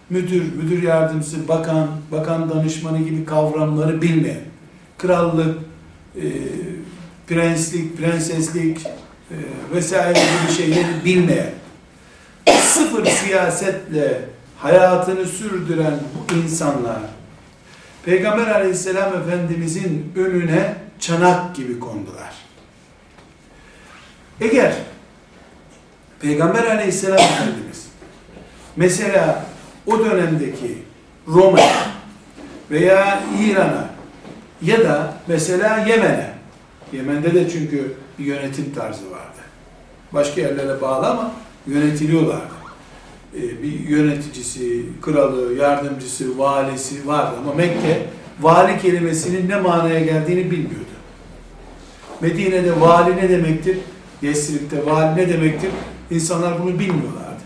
müdür, 0.09 0.53
müdür 0.53 0.83
yardımcısı, 0.83 1.47
bakan, 1.47 1.87
bakan 2.11 2.49
danışmanı 2.49 2.99
gibi 2.99 3.25
kavramları 3.25 4.01
bilmeyen, 4.01 4.41
krallık, 4.97 5.57
e, 6.15 6.23
prenslik, 7.27 7.97
prenseslik 7.97 8.85
e, 9.31 9.35
vesaire 9.75 10.19
gibi 10.19 10.57
şeyleri 10.57 11.05
bilmeyen, 11.05 11.51
sıfır 12.61 13.05
siyasetle 13.05 14.21
hayatını 14.57 15.25
sürdüren 15.25 15.99
bu 16.15 16.35
insanlar, 16.35 16.99
Peygamber 18.05 18.47
aleyhisselam 18.47 19.13
efendimizin 19.15 20.13
önüne 20.15 20.75
çanak 20.99 21.55
gibi 21.55 21.79
kondular. 21.79 22.46
Eğer 24.41 24.73
Peygamber 26.19 26.63
aleyhisselam 26.63 27.19
efendimiz 27.19 27.87
mesela 28.75 29.45
o 29.87 29.99
dönemdeki 29.99 30.77
Roma'ya 31.27 31.85
veya 32.71 33.23
İran'a 33.39 33.89
ya 34.61 34.83
da 34.83 35.13
mesela 35.27 35.77
Yemen'e 35.77 36.33
Yemen'de 36.93 37.33
de 37.33 37.49
çünkü 37.49 37.93
bir 38.19 38.25
yönetim 38.25 38.73
tarzı 38.73 39.11
vardı. 39.11 39.37
Başka 40.13 40.41
yerlere 40.41 40.81
bağlı 40.81 41.07
ama 41.07 41.31
yönetiliyorlardı. 41.67 42.57
Ee, 43.35 43.63
bir 43.63 43.79
yöneticisi, 43.79 44.85
kralı, 45.01 45.53
yardımcısı, 45.53 46.39
valisi 46.39 47.07
vardı 47.07 47.35
ama 47.43 47.53
Mekke 47.53 48.05
vali 48.41 48.81
kelimesinin 48.81 49.49
ne 49.49 49.55
manaya 49.55 49.99
geldiğini 49.99 50.51
bilmiyordu. 50.51 50.85
Medine'de 52.21 52.81
vali 52.81 53.17
ne 53.17 53.29
demektir? 53.29 53.77
Yesrib'de 54.21 54.85
vali 54.85 55.15
ne 55.15 55.29
demektir? 55.29 55.69
İnsanlar 56.11 56.63
bunu 56.63 56.79
bilmiyorlardı. 56.79 57.43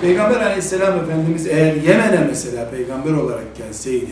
Peygamber 0.00 0.40
aleyhisselam 0.40 0.98
efendimiz 0.98 1.46
eğer 1.46 1.74
Yemen'e 1.74 2.24
mesela 2.28 2.70
peygamber 2.70 3.12
olarak 3.12 3.56
gelseydi 3.56 4.10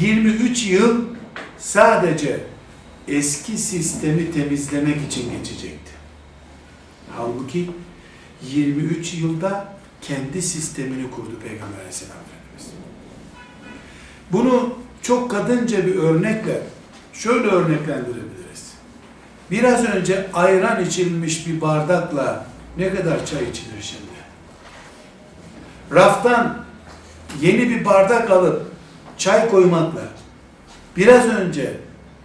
23 0.00 0.66
yıl 0.66 1.04
sadece 1.58 2.40
eski 3.08 3.58
sistemi 3.58 4.32
temizlemek 4.32 4.96
için 5.06 5.32
geçecekti. 5.38 5.92
Halbuki 7.16 7.70
23 8.50 9.14
yılda 9.14 9.74
kendi 10.00 10.42
sistemini 10.42 11.10
kurdu 11.10 11.38
Peygamber 11.42 11.78
Aleyhisselam 11.78 12.16
Efendimiz. 12.16 12.72
Bunu 14.32 14.74
çok 15.02 15.30
kadınca 15.30 15.86
bir 15.86 15.94
örnekle 15.94 16.62
şöyle 17.12 17.48
örneklendirebiliriz. 17.48 18.31
Biraz 19.50 19.84
önce 19.84 20.26
ayran 20.34 20.84
içilmiş 20.84 21.46
bir 21.46 21.60
bardakla 21.60 22.44
ne 22.78 22.94
kadar 22.94 23.26
çay 23.26 23.50
içilir 23.50 23.82
şimdi? 23.82 24.02
Raftan 25.94 26.56
yeni 27.40 27.70
bir 27.70 27.84
bardak 27.84 28.30
alıp 28.30 28.62
çay 29.18 29.50
koymakla 29.50 30.00
biraz 30.96 31.26
önce 31.28 31.76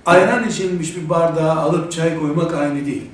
ayran 0.06 0.50
içilmiş 0.50 0.96
bir 0.96 1.10
bardağa 1.10 1.56
alıp 1.56 1.92
çay 1.92 2.20
koymak 2.20 2.54
aynı 2.54 2.86
değil. 2.86 3.10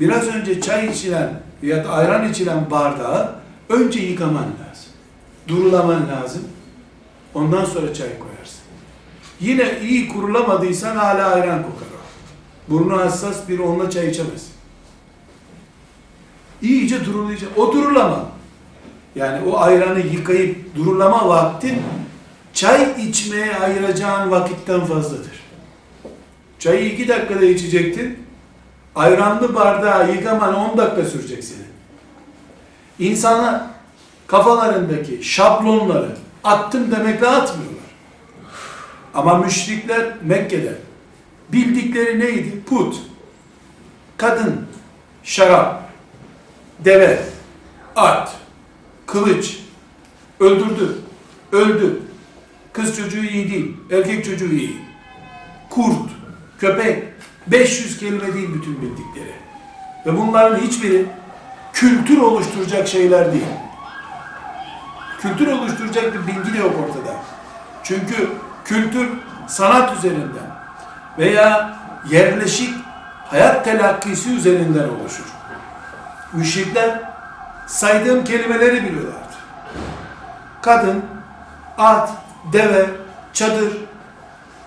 Biraz 0.00 0.28
önce 0.28 0.60
çay 0.60 0.86
içilen 0.86 1.40
ya 1.62 1.84
da 1.84 1.90
ayran 1.90 2.30
içilen 2.30 2.70
bardağı 2.70 3.34
önce 3.68 4.00
yıkaman 4.00 4.44
lazım. 4.44 4.92
Durulaman 5.48 6.08
lazım. 6.08 6.42
Ondan 7.34 7.64
sonra 7.64 7.94
çay 7.94 8.08
koyarsın. 8.18 8.60
Yine 9.40 9.80
iyi 9.82 10.08
kurulamadıysan 10.08 10.96
hala 10.96 11.34
ayran 11.34 11.62
kokar. 11.62 11.89
Burnu 12.68 12.98
hassas 12.98 13.48
biri 13.48 13.62
onunla 13.62 13.90
çay 13.90 14.10
içemez. 14.10 14.48
İyice 16.62 17.04
durulayacak. 17.04 17.58
O 17.58 17.72
durulama. 17.72 18.26
Yani 19.14 19.48
o 19.48 19.58
ayranı 19.58 20.00
yıkayıp 20.00 20.76
durulama 20.76 21.28
vaktin 21.28 21.82
çay 22.52 23.08
içmeye 23.08 23.56
ayıracağın 23.56 24.30
vakitten 24.30 24.84
fazladır. 24.84 25.40
Çayı 26.58 26.92
iki 26.92 27.08
dakikada 27.08 27.44
içecektin. 27.44 28.18
Ayranlı 28.94 29.54
bardağı 29.54 30.12
yıkaman 30.12 30.54
10 30.54 30.78
dakika 30.78 31.04
sürecek 31.04 31.44
senin. 31.44 31.70
İnsanlar 33.10 33.62
kafalarındaki 34.26 35.18
şablonları 35.22 36.16
attım 36.44 36.90
demekle 36.90 37.26
atmıyorlar. 37.26 37.80
Ama 39.14 39.38
müşrikler 39.38 40.12
Mekke'de 40.22 40.74
bildikleri 41.52 42.20
neydi? 42.20 42.64
Put, 42.66 42.96
kadın, 44.16 44.66
şarap, 45.22 45.90
deve, 46.84 47.22
at, 47.96 48.36
kılıç, 49.06 49.58
öldürdü, 50.40 50.98
öldü. 51.52 52.00
Kız 52.72 52.96
çocuğu 52.96 53.24
iyi 53.24 53.50
değil, 53.50 53.76
erkek 53.90 54.24
çocuğu 54.24 54.52
iyi. 54.52 54.76
Kurt, 55.70 56.10
köpek, 56.58 57.04
500 57.46 57.98
kelime 57.98 58.34
değil 58.34 58.48
bütün 58.54 58.82
bildikleri. 58.82 59.34
Ve 60.06 60.18
bunların 60.18 60.58
hiçbiri 60.58 61.06
kültür 61.72 62.18
oluşturacak 62.18 62.88
şeyler 62.88 63.32
değil. 63.32 63.44
Kültür 65.20 65.46
oluşturacak 65.46 66.14
bir 66.14 66.26
bilgi 66.26 66.52
de 66.54 66.58
yok 66.58 66.74
ortada. 66.88 67.16
Çünkü 67.82 68.28
kültür 68.64 69.08
sanat 69.48 69.98
üzerinden 69.98 70.49
veya 71.18 71.78
yerleşik 72.10 72.74
hayat 73.24 73.64
telakkisi 73.64 74.30
üzerinden 74.34 74.88
oluşur. 74.88 75.24
Müşrikler 76.32 77.00
saydığım 77.66 78.24
kelimeleri 78.24 78.84
biliyorlardı. 78.84 79.34
Kadın, 80.62 81.02
at, 81.78 82.10
deve, 82.52 82.86
çadır, 83.32 83.72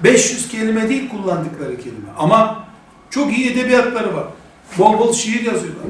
500 0.03 0.47
kelime 0.47 0.89
değil 0.89 1.09
kullandıkları 1.09 1.77
kelime. 1.77 2.09
Ama 2.17 2.65
çok 3.09 3.37
iyi 3.37 3.51
edebiyatları 3.51 4.15
var. 4.15 4.25
Bol 4.77 4.99
bol 4.99 5.13
şiir 5.13 5.45
yazıyorlar. 5.45 5.85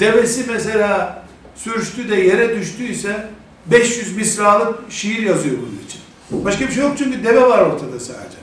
Devesi 0.00 0.44
mesela 0.52 1.22
sürçtü 1.54 2.08
de 2.08 2.14
yere 2.16 2.60
düştüyse 2.60 3.28
500 3.66 4.16
misralık 4.16 4.92
şiir 4.92 5.22
yazıyor 5.22 5.56
bunun 5.58 5.84
için. 5.86 6.00
Başka 6.30 6.66
bir 6.66 6.72
şey 6.72 6.82
yok 6.82 6.94
çünkü 6.98 7.24
deve 7.24 7.42
var 7.42 7.58
ortada 7.58 8.00
sadece. 8.00 8.35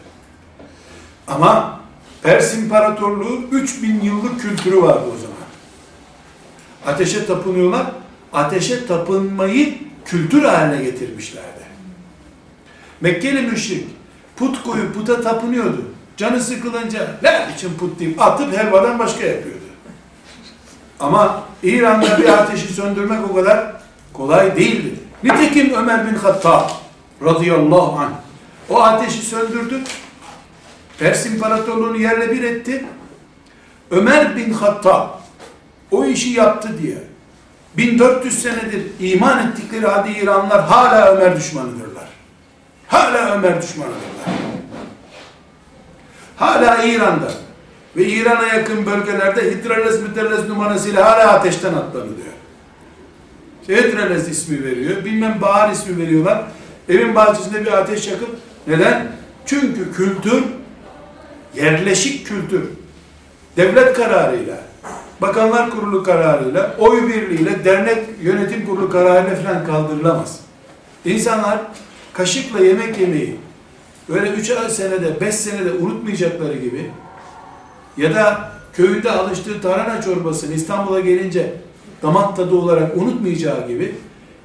Ama 1.27 1.79
Pers 2.23 2.53
İmparatorluğu 2.53 3.41
3000 3.51 4.01
yıllık 4.01 4.41
kültürü 4.41 4.81
vardı 4.81 5.05
o 5.15 5.17
zaman. 5.17 5.33
Ateşe 6.86 7.25
tapınıyorlar. 7.25 7.86
Ateşe 8.33 8.88
tapınmayı 8.88 9.77
kültür 10.05 10.43
haline 10.43 10.83
getirmişlerdi. 10.83 11.63
Mekkeli 13.01 13.41
müşrik 13.41 13.86
put 14.36 14.63
koyup 14.63 14.95
puta 14.95 15.21
tapınıyordu. 15.21 15.81
Canı 16.17 16.43
sıkılınca 16.43 17.07
ne 17.23 17.47
biçim 17.53 17.73
put 17.77 17.99
deyip 17.99 18.21
atıp 18.21 18.57
helvadan 18.57 18.99
başka 18.99 19.25
yapıyordu. 19.25 19.59
Ama 20.99 21.43
İran'da 21.63 22.17
bir 22.17 22.27
ateşi 22.27 22.73
söndürmek 22.73 23.19
o 23.31 23.36
kadar 23.36 23.73
kolay 24.13 24.55
değildi. 24.55 24.95
Nitekim 25.23 25.73
Ömer 25.73 26.07
bin 26.07 26.15
Hattab 26.15 26.69
radıyallahu 27.25 27.99
anh 27.99 28.12
o 28.69 28.81
ateşi 28.81 29.21
söndürdü. 29.21 29.81
Pers 31.03 31.25
İmparatorluğunu 31.25 31.97
yerle 31.97 32.31
bir 32.31 32.43
etti. 32.43 32.85
Ömer 33.91 34.35
bin 34.35 34.53
Hattab 34.53 35.07
o 35.91 36.05
işi 36.05 36.29
yaptı 36.29 36.69
diye 36.81 36.97
1400 37.77 38.41
senedir 38.41 38.81
iman 38.99 39.47
ettikleri 39.47 39.87
halde 39.87 40.11
İranlılar 40.11 40.61
hala 40.61 41.15
Ömer 41.15 41.35
düşmanıdırlar. 41.35 42.07
Hala 42.87 43.35
Ömer 43.35 43.61
düşmanıdırlar. 43.61 43.99
Hala 46.35 46.83
İran'da 46.83 47.31
ve 47.95 48.05
İran'a 48.05 48.47
yakın 48.47 48.85
bölgelerde 48.85 49.51
Hidrales 49.51 50.01
Müdelles 50.01 50.47
numarasıyla 50.47 51.05
hala 51.05 51.33
ateşten 51.33 51.73
atlanılıyor. 51.73 52.33
İşte 53.61 53.77
Hidrales 53.77 54.29
ismi 54.29 54.63
veriyor, 54.63 55.05
bilmem 55.05 55.41
Bahar 55.41 55.71
ismi 55.71 55.97
veriyorlar. 55.97 56.43
Evin 56.89 57.15
bahçesinde 57.15 57.65
bir 57.65 57.71
ateş 57.71 58.07
yakıp, 58.07 58.29
neden? 58.67 59.07
Çünkü 59.45 59.93
kültür, 59.93 60.43
yerleşik 61.55 62.27
kültür, 62.27 62.63
devlet 63.57 63.93
kararıyla, 63.93 64.57
bakanlar 65.21 65.69
kurulu 65.69 66.03
kararıyla, 66.03 66.75
oy 66.79 67.07
birliğiyle, 67.07 67.65
dernek 67.65 68.05
yönetim 68.21 68.65
kurulu 68.65 68.89
kararıyla 68.89 69.35
falan 69.35 69.65
kaldırılamaz. 69.65 70.39
İnsanlar 71.05 71.59
kaşıkla 72.13 72.59
yemek 72.59 72.99
yemeyi, 72.99 73.35
böyle 74.09 74.29
3 74.29 74.51
senede, 74.69 75.21
5 75.21 75.35
senede 75.35 75.71
unutmayacakları 75.71 76.57
gibi, 76.57 76.91
ya 77.97 78.15
da 78.15 78.51
köyünde 78.73 79.11
alıştığı 79.11 79.61
tarhana 79.61 80.01
çorbasını 80.01 80.53
İstanbul'a 80.53 80.99
gelince 80.99 81.53
damak 82.03 82.35
tadı 82.35 82.55
olarak 82.55 82.97
unutmayacağı 82.97 83.67
gibi 83.67 83.95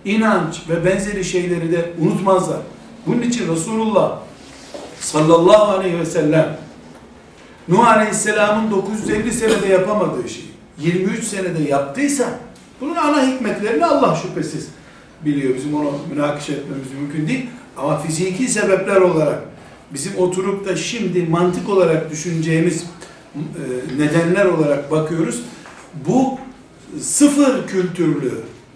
inanç 0.05 0.63
ve 0.69 0.85
benzeri 0.85 1.25
şeyleri 1.25 1.73
de 1.73 1.93
unutmazlar. 2.01 2.59
Bunun 3.07 3.23
için 3.23 3.53
Resulullah 3.55 4.19
sallallahu 5.01 5.79
aleyhi 5.79 5.99
ve 5.99 6.07
sellem 6.07 6.59
Nuh 7.69 7.87
Aleyhisselam'ın 7.87 8.71
950 8.71 9.33
senede 9.33 9.67
yapamadığı 9.67 10.29
şeyi 10.29 10.49
23 10.79 11.25
senede 11.25 11.63
yaptıysa 11.63 12.39
bunun 12.81 12.95
ana 12.95 13.27
hikmetlerini 13.27 13.87
Allah 13.87 14.17
şüphesiz 14.17 14.69
biliyor. 15.25 15.55
Bizim 15.55 15.75
onu 15.75 15.93
münakaşa 16.11 16.53
etmemiz 16.53 16.93
mümkün 17.01 17.29
değil. 17.29 17.47
Ama 17.77 17.99
fiziki 17.99 18.49
sebepler 18.49 18.97
olarak 18.97 19.43
bizim 19.95 20.17
oturup 20.17 20.69
da 20.69 20.77
şimdi 20.77 21.23
mantık 21.23 21.69
olarak 21.69 22.11
düşüneceğimiz 22.11 22.85
e, 23.35 23.39
nedenler 23.99 24.45
olarak 24.45 24.91
bakıyoruz. 24.91 25.43
Bu 26.09 26.39
sıfır 27.01 27.67
kültürlü, 27.67 28.33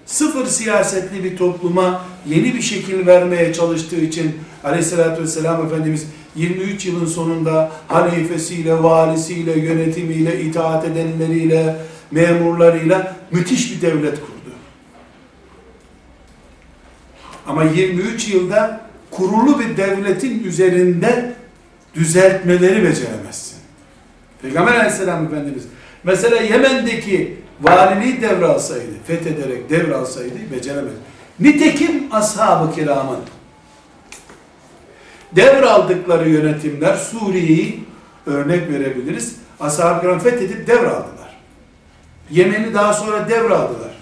sıfır 0.06 0.46
siyasetli 0.46 1.24
bir 1.24 1.36
topluma 1.36 2.04
yeni 2.26 2.54
bir 2.54 2.62
şekil 2.62 3.06
vermeye 3.06 3.52
çalıştığı 3.52 4.00
için 4.00 4.32
Aleyhisselatü 4.64 5.22
Vesselam 5.22 5.66
Efendimiz 5.66 6.06
23 6.36 6.86
yılın 6.86 7.06
sonunda 7.06 7.72
halifesiyle, 7.88 8.82
valisiyle, 8.82 9.58
yönetimiyle, 9.58 10.42
itaat 10.42 10.84
edenleriyle, 10.84 11.76
memurlarıyla 12.10 13.16
müthiş 13.30 13.76
bir 13.76 13.80
devlet 13.82 14.14
kurdu. 14.14 14.32
Ama 17.46 17.64
23 17.64 18.28
yılda 18.28 18.80
kurulu 19.10 19.60
bir 19.60 19.76
devletin 19.76 20.44
üzerinde 20.44 21.32
düzeltmeleri 21.94 22.84
beceremezsin. 22.84 23.58
Peygamber 24.42 24.74
aleyhisselam 24.74 25.26
efendimiz 25.26 25.62
mesela 26.04 26.40
Yemen'deki 26.40 27.36
valiliği 27.60 28.22
devralsaydı, 28.22 28.92
fethederek 29.06 29.70
devralsaydı 29.70 30.34
beceremez. 30.52 30.92
Nitekim 31.40 32.04
ashab-ı 32.10 32.74
kiramın 32.74 33.18
devraldıkları 35.36 36.28
yönetimler 36.28 36.96
Suriye'yi 36.96 37.84
örnek 38.26 38.70
verebiliriz. 38.70 39.36
Ashab-ı 39.60 40.00
kiram 40.00 40.18
fethedip 40.18 40.66
devraldılar. 40.66 41.38
Yemen'i 42.30 42.74
daha 42.74 42.94
sonra 42.94 43.28
devraldılar. 43.28 43.92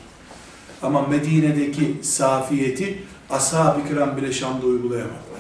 Ama 0.83 1.07
Medine'deki 1.07 1.95
safiyeti 2.03 2.99
ashab-ı 3.31 3.89
kiram 3.89 4.17
bile 4.17 4.33
Şam'da 4.33 4.67
uygulayamadılar. 4.67 5.31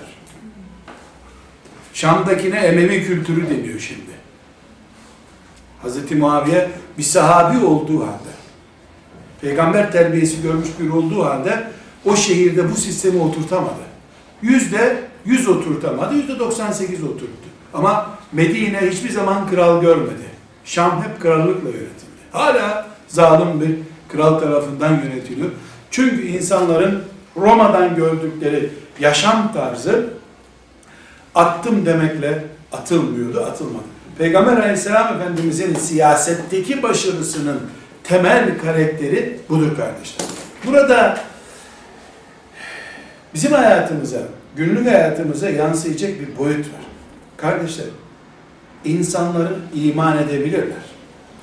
Şam'dakine 1.92 2.58
Emevi 2.58 3.06
kültürü 3.06 3.50
deniyor 3.50 3.80
şimdi. 3.80 4.10
Hz. 5.84 6.12
Muaviye 6.12 6.70
bir 6.98 7.02
sahabi 7.02 7.64
olduğu 7.64 8.00
halde, 8.00 8.30
peygamber 9.40 9.92
terbiyesi 9.92 10.42
görmüş 10.42 10.68
bir 10.80 10.90
olduğu 10.90 11.24
halde 11.24 11.70
o 12.04 12.16
şehirde 12.16 12.70
bu 12.70 12.74
sistemi 12.74 13.22
oturtamadı. 13.22 13.82
Yüzde 14.42 15.09
yüz 15.24 15.48
oturtamadı, 15.48 16.14
yüzde 16.14 16.38
98 16.38 17.04
oturttu. 17.04 17.48
Ama 17.74 18.10
Medine 18.32 18.80
hiçbir 18.90 19.10
zaman 19.10 19.48
kral 19.48 19.80
görmedi. 19.80 20.30
Şam 20.64 21.02
hep 21.02 21.20
krallıkla 21.20 21.68
yönetildi. 21.68 22.20
Hala 22.32 22.86
zalim 23.08 23.60
bir 23.60 23.76
kral 24.08 24.38
tarafından 24.38 24.90
yönetiliyor. 24.90 25.48
Çünkü 25.90 26.26
insanların 26.26 27.02
Roma'dan 27.36 27.96
gördükleri 27.96 28.70
yaşam 29.00 29.52
tarzı 29.52 30.10
attım 31.34 31.86
demekle 31.86 32.44
atılmıyordu, 32.72 33.40
atılmadı. 33.40 33.84
Peygamber 34.18 34.56
aleyhisselam 34.56 35.14
efendimizin 35.14 35.74
siyasetteki 35.74 36.82
başarısının 36.82 37.60
temel 38.04 38.58
karakteri 38.58 39.40
budur 39.48 39.76
kardeşler. 39.76 40.26
Burada 40.66 41.20
bizim 43.34 43.52
hayatımıza, 43.52 44.18
günlük 44.56 44.86
hayatımıza 44.86 45.50
yansıyacak 45.50 46.20
bir 46.20 46.38
boyut 46.38 46.66
var. 46.66 46.84
Kardeşler, 47.36 47.86
insanların 48.84 49.62
iman 49.74 50.18
edebilirler. 50.18 50.90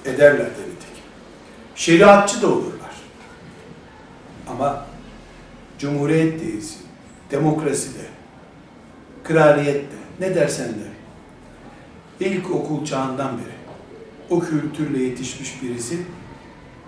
Ederler 0.06 0.46
de 0.46 0.62
nitekim. 0.62 1.04
Şeriatçı 1.76 2.41
da 2.41 2.48
olurlar. 2.48 2.96
Ama 4.48 4.86
cumhuriyet 5.80 6.41
değilsin, 6.41 6.82
demokraside, 7.32 8.06
kraliyette, 9.24 9.96
ne 10.20 10.36
dersen 10.36 10.70
de, 10.70 10.88
ilk 12.20 12.52
okul 12.52 12.86
çağından 12.86 13.38
beri 13.38 13.58
o 14.30 14.39
kültürle 14.39 15.04
yetişmiş 15.04 15.63
birisi 15.63 15.98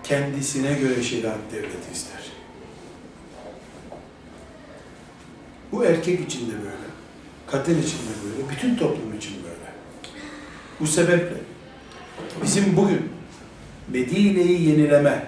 kendisine 0.04 0.72
göre 0.72 1.02
şeriat 1.02 1.38
devleti 1.52 1.92
ister. 1.92 2.19
Bu 5.72 5.84
erkek 5.84 6.20
için 6.20 6.50
de 6.50 6.52
böyle, 6.52 6.90
kadın 7.46 7.82
için 7.82 7.98
de 7.98 8.12
böyle, 8.24 8.50
bütün 8.50 8.76
toplum 8.76 9.16
için 9.16 9.34
böyle. 9.42 9.72
Bu 10.80 10.86
sebeple 10.86 11.36
bizim 12.42 12.76
bugün 12.76 13.10
Medine'yi 13.88 14.68
yenileme, 14.68 15.26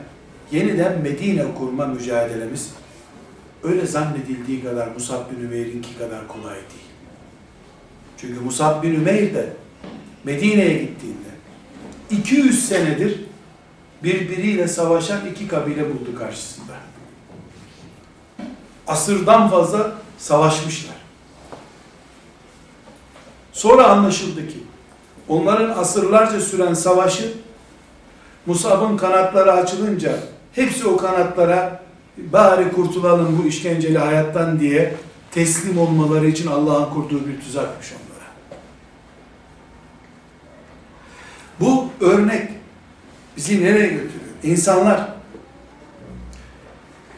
yeniden 0.52 1.00
Medine 1.02 1.44
kurma 1.59 1.87
mücadelemiz 1.87 2.70
öyle 3.62 3.87
zannedildiği 3.87 4.64
kadar 4.64 4.88
Musab 4.88 5.31
bin 5.31 5.44
Ümeyr'inki 5.44 5.98
kadar 5.98 6.28
kolay 6.28 6.55
değil. 6.55 6.92
Çünkü 8.16 8.40
Musab 8.40 8.83
bin 8.83 8.94
Ümeyr 8.94 9.35
de 9.35 9.52
Medine'ye 10.24 10.78
gittiğinde 10.78 11.28
200 12.11 12.68
senedir 12.68 13.20
birbiriyle 14.02 14.68
savaşan 14.68 15.26
iki 15.26 15.48
kabile 15.48 15.85
buldu 15.90 16.18
karşısında. 16.18 16.72
Asırdan 18.87 19.50
fazla 19.50 20.01
savaşmışlar. 20.18 20.96
Sonra 23.53 23.87
anlaşıldı 23.87 24.48
ki 24.48 24.62
onların 25.29 25.79
asırlarca 25.79 26.40
süren 26.40 26.75
savaşı 26.75 27.33
Musab'ın 28.46 28.96
kanatları 28.96 29.53
açılınca 29.53 30.18
hepsi 30.53 30.87
o 30.87 30.96
kanatlara 30.96 31.83
bari 32.16 32.72
kurtulalım 32.72 33.42
bu 33.42 33.48
işkenceli 33.48 33.98
hayattan 33.98 34.61
diye 34.61 34.94
teslim 35.31 35.79
olmaları 35.79 36.27
için 36.27 36.46
Allah'ın 36.46 36.94
kurduğu 36.94 37.27
bir 37.27 37.40
tuzakmış 37.40 37.92
onlara. 37.92 38.29
Bu 41.61 41.87
örnek 42.01 42.48
bizi 43.37 43.64
nereye 43.64 43.88
götürüyor? 43.88 44.33
İnsanlar 44.42 45.09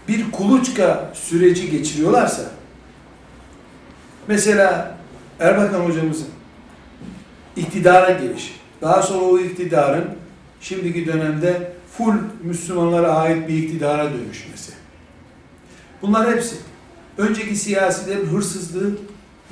bir 0.08 0.32
kuluçka 0.32 1.12
süreci 1.14 1.70
geçiriyorlarsa 1.70 2.53
mesela 4.28 4.94
Erbakan 5.40 5.80
hocamızın 5.80 6.28
iktidara 7.56 8.10
gelişi, 8.10 8.52
daha 8.82 9.02
sonra 9.02 9.24
o 9.24 9.38
iktidarın 9.38 10.04
şimdiki 10.60 11.06
dönemde 11.06 11.72
full 11.98 12.14
Müslümanlara 12.42 13.08
ait 13.14 13.48
bir 13.48 13.54
iktidara 13.54 14.12
dönüşmesi. 14.12 14.72
Bunlar 16.02 16.30
hepsi 16.30 16.56
önceki 17.18 17.56
siyasilerin 17.56 18.26
hırsızlığı 18.26 18.90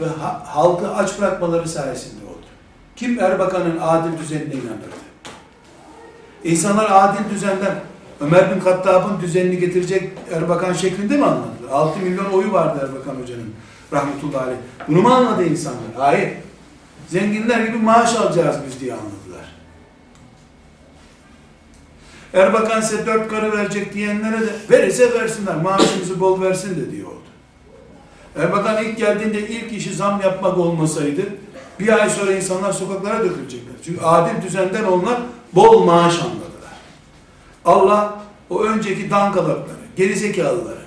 ve 0.00 0.04
halkı 0.44 0.94
aç 0.94 1.18
bırakmaları 1.18 1.68
sayesinde 1.68 2.24
oldu. 2.24 2.46
Kim 2.96 3.20
Erbakan'ın 3.20 3.78
adil 3.80 4.18
düzenine 4.18 4.54
inanırdı? 4.54 5.02
İnsanlar 6.44 6.88
adil 6.90 7.34
düzenden 7.34 7.74
Ömer 8.20 8.54
bin 8.54 8.60
Kattab'ın 8.60 9.20
düzenini 9.20 9.58
getirecek 9.58 10.12
Erbakan 10.34 10.72
şeklinde 10.72 11.16
mi 11.16 11.24
anladılar? 11.24 11.70
6 11.72 12.00
milyon 12.00 12.24
oyu 12.24 12.52
vardı 12.52 12.88
Erbakan 12.88 13.22
Hoca'nın 13.22 13.54
rahmetullahi 13.92 14.44
aleyh. 14.44 14.56
Bunu 14.88 15.02
mu 15.02 15.08
anladı 15.08 15.44
insanlar? 15.44 15.80
Hayır. 15.96 16.30
Zenginler 17.08 17.66
gibi 17.66 17.76
maaş 17.76 18.16
alacağız 18.16 18.56
biz 18.66 18.80
diye 18.80 18.92
anladılar. 18.92 19.52
Erbakan 22.34 22.80
size 22.80 23.06
dört 23.06 23.28
karı 23.28 23.52
verecek 23.52 23.94
diyenlere 23.94 24.40
de 24.40 24.50
verirse 24.70 25.14
versinler, 25.14 25.56
maaşımızı 25.56 26.20
bol 26.20 26.40
versin 26.40 26.80
de 26.80 26.92
diyor 26.92 27.08
oldu. 27.08 27.18
Erbakan 28.36 28.84
ilk 28.84 28.98
geldiğinde 28.98 29.48
ilk 29.48 29.72
işi 29.72 29.94
zam 29.94 30.20
yapmak 30.20 30.58
olmasaydı 30.58 31.22
bir 31.80 32.02
ay 32.02 32.10
sonra 32.10 32.32
insanlar 32.32 32.72
sokaklara 32.72 33.24
dökülecekler. 33.24 33.74
Çünkü 33.84 34.00
adil 34.00 34.42
düzenden 34.42 34.84
onlar 34.84 35.20
bol 35.52 35.84
maaş 35.84 36.14
anladılar. 36.14 36.72
Allah 37.64 38.22
o 38.50 38.62
önceki 38.62 39.10
dangalakları, 39.10 39.76
gerizekalıları 39.96 40.82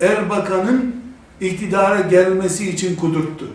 Erbakan'ın 0.00 1.03
iktidara 1.40 2.00
gelmesi 2.00 2.70
için 2.70 2.96
kudurttu. 2.96 3.46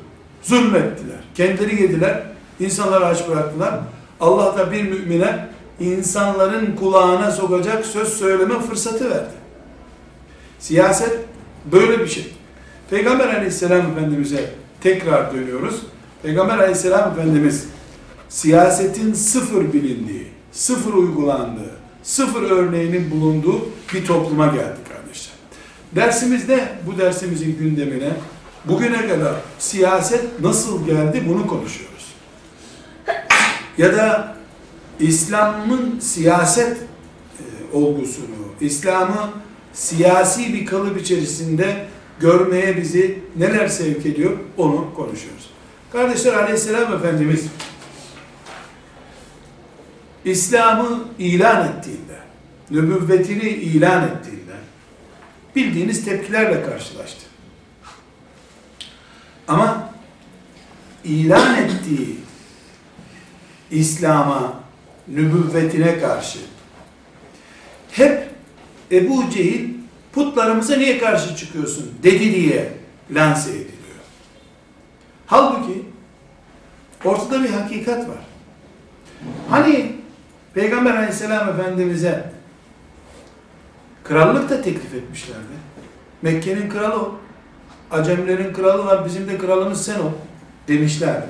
Zulmettiler. 0.43 1.17
Kendileri 1.35 1.81
yediler. 1.81 2.23
insanları 2.59 3.05
aç 3.05 3.27
bıraktılar. 3.29 3.79
Allah 4.19 4.57
da 4.57 4.71
bir 4.71 4.83
mümine 4.83 5.47
insanların 5.79 6.75
kulağına 6.75 7.31
sokacak 7.31 7.85
söz 7.85 8.07
söyleme 8.07 8.59
fırsatı 8.59 9.09
verdi. 9.09 9.39
Siyaset 10.59 11.19
böyle 11.71 11.99
bir 11.99 12.07
şey. 12.07 12.33
Peygamber 12.89 13.27
aleyhisselam 13.27 13.91
efendimize 13.91 14.49
tekrar 14.81 15.33
dönüyoruz. 15.33 15.81
Peygamber 16.23 16.57
aleyhisselam 16.57 17.11
efendimiz 17.11 17.67
siyasetin 18.29 19.13
sıfır 19.13 19.73
bilindiği, 19.73 20.27
sıfır 20.51 20.93
uygulandığı, 20.93 21.71
sıfır 22.03 22.41
örneğinin 22.41 23.11
bulunduğu 23.11 23.69
bir 23.93 24.05
topluma 24.05 24.47
geldi. 24.47 24.78
Dersimizde 25.95 26.69
bu 26.87 26.97
dersimizin 26.97 27.57
gündemine 27.59 28.09
Bugüne 28.65 29.07
kadar 29.07 29.35
siyaset 29.59 30.39
nasıl 30.41 30.85
geldi 30.85 31.23
bunu 31.27 31.47
konuşuyoruz. 31.47 32.13
Ya 33.77 33.97
da 33.97 34.35
İslam'ın 34.99 35.99
siyaset 35.99 36.77
e, 36.77 37.77
olgusunu, 37.77 38.25
İslam'ı 38.61 39.29
siyasi 39.73 40.53
bir 40.53 40.65
kalıp 40.65 41.01
içerisinde 41.01 41.85
görmeye 42.19 42.77
bizi 42.77 43.19
neler 43.35 43.67
sevk 43.67 44.05
ediyor 44.05 44.37
onu 44.57 44.93
konuşuyoruz. 44.95 45.49
Kardeşler 45.91 46.33
aleyhisselam 46.33 46.93
Efendimiz 46.93 47.45
İslam'ı 50.25 50.99
ilan 51.19 51.67
ettiğinde, 51.67 52.19
nübüvvetini 52.71 53.49
ilan 53.49 54.03
ettiğinde 54.07 54.38
bildiğiniz 55.55 56.05
tepkilerle 56.05 56.63
karşılaştı. 56.63 57.25
Ama 59.47 59.89
ilan 61.03 61.55
ettiği 61.55 62.17
İslam'a, 63.71 64.53
nübüvvetine 65.07 65.99
karşı 65.99 66.39
hep 67.91 68.29
Ebu 68.91 69.29
Cehil 69.29 69.69
putlarımıza 70.13 70.75
niye 70.75 70.97
karşı 70.97 71.35
çıkıyorsun 71.35 71.91
dedi 72.03 72.35
diye 72.35 72.73
lanse 73.11 73.49
ediliyor. 73.49 73.69
Halbuki 75.25 75.85
ortada 77.05 77.43
bir 77.43 77.49
hakikat 77.49 78.09
var. 78.09 78.17
Hani 79.49 79.91
Peygamber 80.53 80.95
aleyhisselam 80.95 81.49
efendimize 81.49 82.31
krallık 84.09 84.49
da 84.49 84.61
teklif 84.61 84.93
etmişlerdi. 84.93 85.59
Mekke'nin 86.21 86.69
kralı 86.69 86.95
o. 86.95 87.15
Acemlerin 87.91 88.53
kralı 88.53 88.85
var, 88.85 89.05
bizim 89.05 89.27
de 89.27 89.37
kralımız 89.37 89.85
sen 89.85 89.99
ol 89.99 90.11
demişlerdi. 90.67 91.25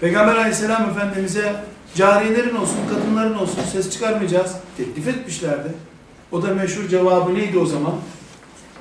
Peygamber 0.00 0.36
aleyhisselam 0.36 0.90
efendimize 0.90 1.54
cariyelerin 1.94 2.54
olsun, 2.54 2.76
kadınların 2.90 3.34
olsun 3.34 3.62
ses 3.72 3.90
çıkarmayacağız 3.90 4.52
teklif 4.76 5.08
etmişlerdi. 5.08 5.68
O 6.32 6.42
da 6.42 6.54
meşhur 6.54 6.88
cevabı 6.88 7.34
neydi 7.34 7.58
o 7.58 7.66
zaman? 7.66 7.94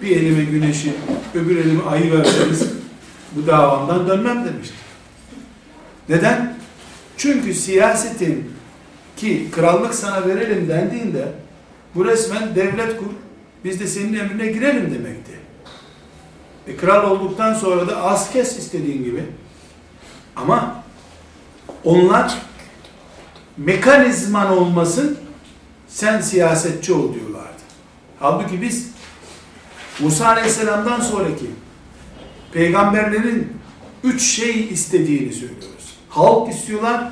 Bir 0.02 0.18
elime 0.18 0.44
güneşi, 0.44 0.94
öbür 1.36 1.58
elime 1.58 1.84
ayı 1.84 2.12
verseniz 2.12 2.70
bu 3.32 3.48
davamdan 3.48 4.08
dönmem 4.08 4.46
demişti. 4.46 4.76
Neden? 6.10 6.58
Çünkü 7.18 7.54
siyasetin 7.54 8.52
ki 9.18 9.48
krallık 9.52 9.94
sana 9.94 10.28
verelim 10.28 10.70
dendiğinde 10.70 11.45
bu 11.96 12.06
resmen 12.06 12.56
devlet 12.56 12.98
kur, 13.00 13.08
biz 13.64 13.80
de 13.80 13.88
senin 13.88 14.14
emrine 14.14 14.48
girelim 14.48 14.94
demekti. 14.94 15.32
E, 16.68 16.76
kral 16.78 17.12
olduktan 17.12 17.54
sonra 17.54 17.88
da 17.88 18.04
az 18.04 18.32
kes 18.32 18.58
istediğin 18.58 19.04
gibi. 19.04 19.24
Ama 20.36 20.84
onlar 21.84 22.38
mekanizman 23.58 24.58
olmasın 24.58 25.18
sen 25.88 26.22
siyasetçi 26.22 26.94
ol 26.94 27.14
diyorlardı. 27.14 27.62
Halbuki 28.20 28.62
biz 28.62 28.92
Musa 30.00 30.28
Aleyhisselam'dan 30.28 31.00
sonraki 31.00 31.46
peygamberlerin 32.54 33.54
üç 34.04 34.22
şey 34.22 34.70
istediğini 34.70 35.34
söylüyoruz. 35.34 35.96
Halk 36.10 36.54
istiyorlar, 36.54 37.12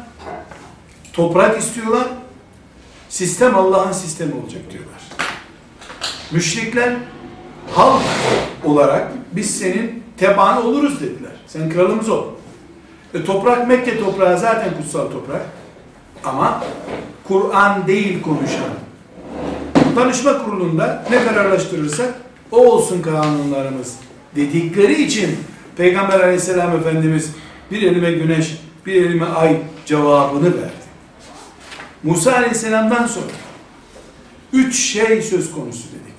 toprak 1.14 1.60
istiyorlar, 1.60 2.08
sistem 3.14 3.56
Allah'ın 3.56 3.92
sistemi 3.92 4.34
olacak 4.34 4.62
diyorlar. 4.72 5.02
Müşrikler 6.32 6.96
halk 7.72 8.02
olarak 8.64 9.12
biz 9.32 9.58
senin 9.58 10.04
tebaanı 10.18 10.64
oluruz 10.64 11.02
dediler. 11.02 11.32
Sen 11.48 11.70
kralımız 11.70 12.10
ol. 12.10 12.26
E, 13.14 13.26
toprak 13.26 13.68
Mekke 13.68 14.00
toprağı 14.00 14.40
zaten 14.40 14.78
kutsal 14.78 15.12
toprak. 15.12 15.42
Ama 16.24 16.64
Kur'an 17.28 17.88
değil 17.88 18.22
konuşan. 18.22 18.74
Danışma 19.96 20.46
kurulunda 20.46 21.06
ne 21.12 21.26
kararlaştırırsak 21.26 22.14
o 22.52 22.58
olsun 22.58 23.02
kanunlarımız 23.02 23.96
dedikleri 24.36 25.04
için 25.04 25.38
Peygamber 25.78 26.20
aleyhisselam 26.20 26.78
efendimiz 26.78 27.32
bir 27.72 27.82
elime 27.82 28.12
güneş, 28.12 28.58
bir 28.86 29.06
elime 29.06 29.26
ay 29.26 29.58
cevabını 29.86 30.46
verdi. 30.46 30.83
Musa 32.04 32.34
aleyhisselamdan 32.34 33.08
sonra 33.08 33.26
üç 34.54 34.76
şey 34.76 35.22
söz 35.22 35.52
konusu 35.52 35.84
dedik. 35.84 36.16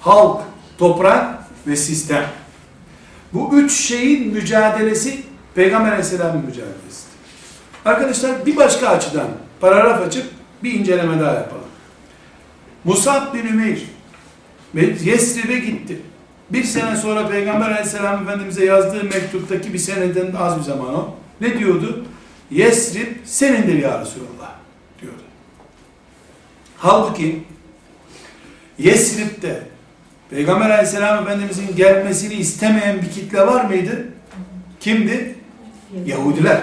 Halk, 0.00 0.42
toprak 0.78 1.38
ve 1.66 1.76
sistem. 1.76 2.26
Bu 3.32 3.50
üç 3.58 3.72
şeyin 3.72 4.32
mücadelesi 4.32 5.22
Peygamber 5.54 5.88
aleyhisselamın 5.88 6.46
mücadelesi. 6.46 7.02
Arkadaşlar 7.84 8.46
bir 8.46 8.56
başka 8.56 8.88
açıdan 8.88 9.28
paragraf 9.60 10.06
açıp 10.06 10.24
bir 10.62 10.72
inceleme 10.72 11.20
daha 11.20 11.34
yapalım. 11.34 11.62
Musab 12.84 13.34
bin 13.34 13.46
Ümeyr 13.46 13.78
Yesrib'e 15.04 15.58
gitti. 15.58 16.00
Bir 16.50 16.64
sene 16.64 16.96
sonra 16.96 17.28
Peygamber 17.28 17.70
aleyhisselam 17.70 18.22
efendimize 18.22 18.64
yazdığı 18.64 19.04
mektuptaki 19.04 19.72
bir 19.72 19.78
seneden 19.78 20.32
az 20.38 20.58
bir 20.58 20.62
zaman 20.62 20.94
o. 20.94 21.14
Ne 21.40 21.58
diyordu? 21.58 22.04
Yesrib 22.50 23.06
senindir 23.24 23.78
ya 23.78 24.00
Resulallah. 24.00 24.61
Halbuki 26.82 27.42
Yesrib'de 28.78 29.62
Peygamber 30.30 30.70
aleyhisselam 30.70 31.22
efendimizin 31.22 31.76
gelmesini 31.76 32.34
istemeyen 32.34 33.02
bir 33.02 33.10
kitle 33.10 33.46
var 33.46 33.64
mıydı? 33.64 34.06
Kimdi? 34.80 35.34
Yahudiler. 36.06 36.60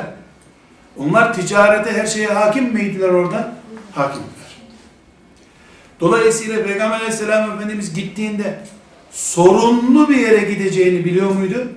Onlar 0.98 1.34
ticarete 1.34 1.92
her 1.92 2.06
şeye 2.06 2.28
hakim 2.28 2.74
miydiler 2.74 3.10
orada? 3.10 3.56
Hakimdiler. 3.96 4.30
Dolayısıyla 6.00 6.64
Peygamber 6.64 6.96
aleyhisselam 6.96 7.52
efendimiz 7.52 7.94
gittiğinde 7.94 8.60
sorunlu 9.12 10.10
bir 10.10 10.18
yere 10.18 10.54
gideceğini 10.54 11.06
biliyor 11.06 11.32
muydu? 11.32 11.68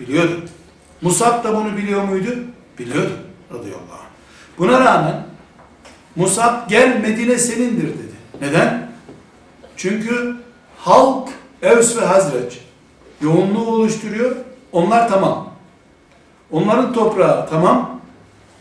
Biliyordu. 0.00 0.44
Musab 1.02 1.44
da 1.44 1.56
bunu 1.56 1.76
biliyor 1.76 2.04
muydu? 2.04 2.30
Biliyordu. 2.78 3.12
Radıyallahu 3.50 3.92
anh. 3.92 4.08
Buna 4.58 4.80
rağmen 4.80 5.27
Musab 6.16 6.68
gel 6.68 7.00
Medine 7.00 7.38
senindir 7.38 7.88
dedi. 7.88 8.16
Neden? 8.40 8.90
Çünkü 9.76 10.36
halk 10.78 11.28
Evs 11.62 11.96
ve 11.96 12.00
Hazreç 12.04 12.60
yoğunluğu 13.20 13.66
oluşturuyor. 13.66 14.36
Onlar 14.72 15.08
tamam. 15.08 15.50
Onların 16.50 16.92
toprağı 16.92 17.48
tamam. 17.50 18.00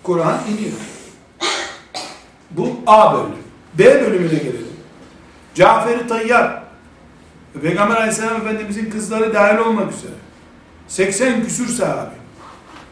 Kur'an 0.03 0.38
iniyor. 0.49 0.77
Bu 2.51 2.69
A 2.88 3.13
bölümü. 3.13 3.36
B 3.73 4.01
bölümüne 4.01 4.39
gelelim. 4.39 4.67
Cafer-i 5.55 6.07
Tayyar 6.07 6.63
Peygamber 7.62 7.95
Aleyhisselam 7.95 8.36
Efendimizin 8.41 8.89
kızları 8.89 9.33
dahil 9.33 9.57
olmak 9.57 9.93
üzere 9.93 10.12
80 10.88 11.43
küsür 11.43 11.67
sahabi 11.67 12.15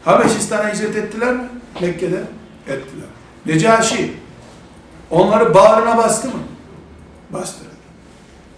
Habeşistan'a 0.04 0.72
hicret 0.72 0.96
ettiler 0.96 1.34
mi? 1.34 1.42
Mekke'de 1.80 2.20
ettiler. 2.66 3.06
Necaşi 3.46 4.12
onları 5.10 5.54
bağrına 5.54 5.98
bastı 5.98 6.28
mı? 6.28 6.34
Bastı. 7.30 7.64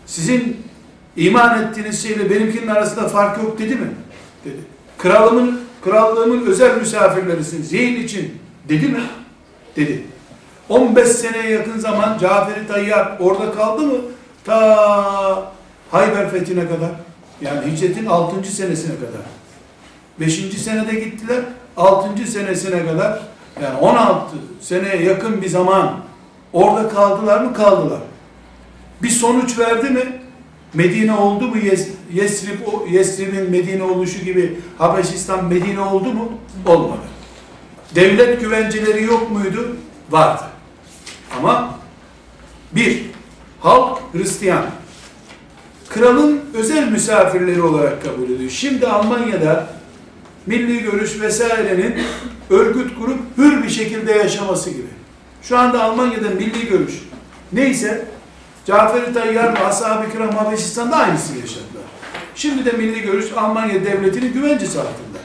Sizin 0.06 0.66
iman 1.16 1.62
ettiğiniz 1.62 2.02
şeyle 2.02 2.30
benimkinin 2.30 2.66
arasında 2.66 3.08
fark 3.08 3.42
yok 3.42 3.58
dedi 3.58 3.74
mi? 3.74 3.90
Dedi. 4.44 4.60
Kralımın, 4.98 5.60
krallığımın 5.84 6.46
özel 6.46 6.76
misafirlerisin. 6.80 7.62
Zihin 7.62 8.02
için 8.02 8.34
dedi 8.68 8.88
mi? 8.88 9.00
Dedi. 9.76 10.04
15 10.68 11.08
seneye 11.08 11.50
yakın 11.50 11.78
zaman 11.78 12.18
Cafer-i 12.18 12.66
Tayyar 12.66 13.16
orada 13.20 13.52
kaldı 13.52 13.82
mı? 13.82 13.96
Ta 14.44 15.52
Hayber 15.90 16.30
fethine 16.30 16.68
kadar. 16.68 16.90
Yani 17.40 17.72
hicretin 17.72 18.06
6. 18.06 18.48
senesine 18.52 18.94
kadar. 18.94 19.20
5. 20.20 20.34
senede 20.34 21.00
gittiler. 21.00 21.44
6. 21.76 22.26
senesine 22.26 22.86
kadar 22.86 23.20
yani 23.62 23.78
16 23.78 24.36
seneye 24.60 25.02
yakın 25.02 25.42
bir 25.42 25.48
zaman 25.48 26.00
orada 26.52 26.88
kaldılar 26.88 27.40
mı? 27.40 27.54
Kaldılar. 27.54 28.00
Bir 29.02 29.08
sonuç 29.10 29.58
verdi 29.58 29.90
mi? 29.90 30.22
Medine 30.74 31.12
oldu 31.12 31.48
mu? 31.48 31.58
Yes, 31.58 31.88
Yesrib, 32.12 32.58
Yesrib'in 32.90 33.50
Medine 33.50 33.82
oluşu 33.82 34.24
gibi 34.24 34.58
Habeşistan 34.78 35.44
Medine 35.44 35.80
oldu 35.80 36.12
mu? 36.12 36.32
Olmadı. 36.66 37.00
Devlet 37.94 38.40
güvenceleri 38.40 39.04
yok 39.04 39.30
muydu? 39.30 39.76
Vardı. 40.10 40.44
Ama 41.38 41.74
bir, 42.72 43.02
halk 43.60 43.98
Hristiyan. 44.12 44.64
Kralın 45.88 46.40
özel 46.54 46.92
misafirleri 46.92 47.62
olarak 47.62 48.04
kabul 48.04 48.30
ediyor. 48.30 48.50
Şimdi 48.50 48.86
Almanya'da 48.86 49.66
milli 50.46 50.82
görüş 50.82 51.20
vesairenin 51.20 51.94
örgüt 52.50 52.98
kurup 52.98 53.18
hür 53.38 53.62
bir 53.62 53.68
şekilde 53.68 54.12
yaşaması 54.12 54.70
gibi. 54.70 54.97
Şu 55.48 55.58
anda 55.58 55.82
Almanya'da 55.84 56.30
milli 56.30 56.68
görüş 56.68 56.94
neyse 57.52 58.04
Cafer-i 58.66 59.12
Tayyar 59.14 59.54
ve 59.54 59.66
Ashab-ı 59.66 60.12
Kiram 60.12 60.30
Habeşistan'da 60.30 60.96
aynısını 60.96 61.38
yaşadılar. 61.38 61.82
Şimdi 62.34 62.64
de 62.64 62.72
milli 62.72 63.02
görüş 63.02 63.26
Almanya 63.36 63.84
devletinin 63.84 64.32
güvencesi 64.32 64.78
altında. 64.78 65.18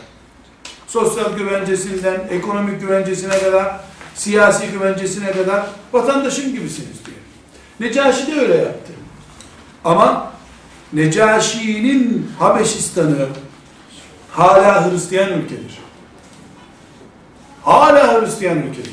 Sosyal 0.88 1.38
güvencesinden, 1.38 2.28
ekonomik 2.30 2.82
güvencesine 2.82 3.40
kadar, 3.40 3.80
siyasi 4.16 4.68
güvencesine 4.68 5.32
kadar 5.32 5.66
vatandaşın 5.94 6.56
gibisiniz 6.56 7.06
diyor. 7.06 7.18
Necaşi 7.80 8.28
de 8.28 8.42
öyle 8.42 8.56
yaptı. 8.56 8.94
Ama 9.86 10.32
Necaşi'nin 10.94 12.32
Habeşistan'ı 12.40 13.28
hala 14.32 14.92
Hristiyan 14.92 15.30
ülkedir. 15.30 15.80
Hala 17.64 18.22
Hristiyan 18.22 18.58
ülkedir. 18.58 18.93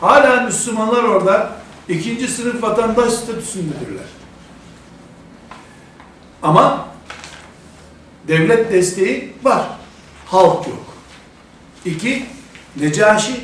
Hala 0.00 0.40
Müslümanlar 0.40 1.04
orada 1.04 1.52
ikinci 1.88 2.28
sınıf 2.28 2.62
vatandaş 2.62 3.12
statüsündedirler. 3.12 4.06
Ama 6.42 6.88
devlet 8.28 8.72
desteği 8.72 9.32
var. 9.42 9.66
Halk 10.26 10.66
yok. 10.66 10.94
İki, 11.84 12.26
Necaşi 12.76 13.34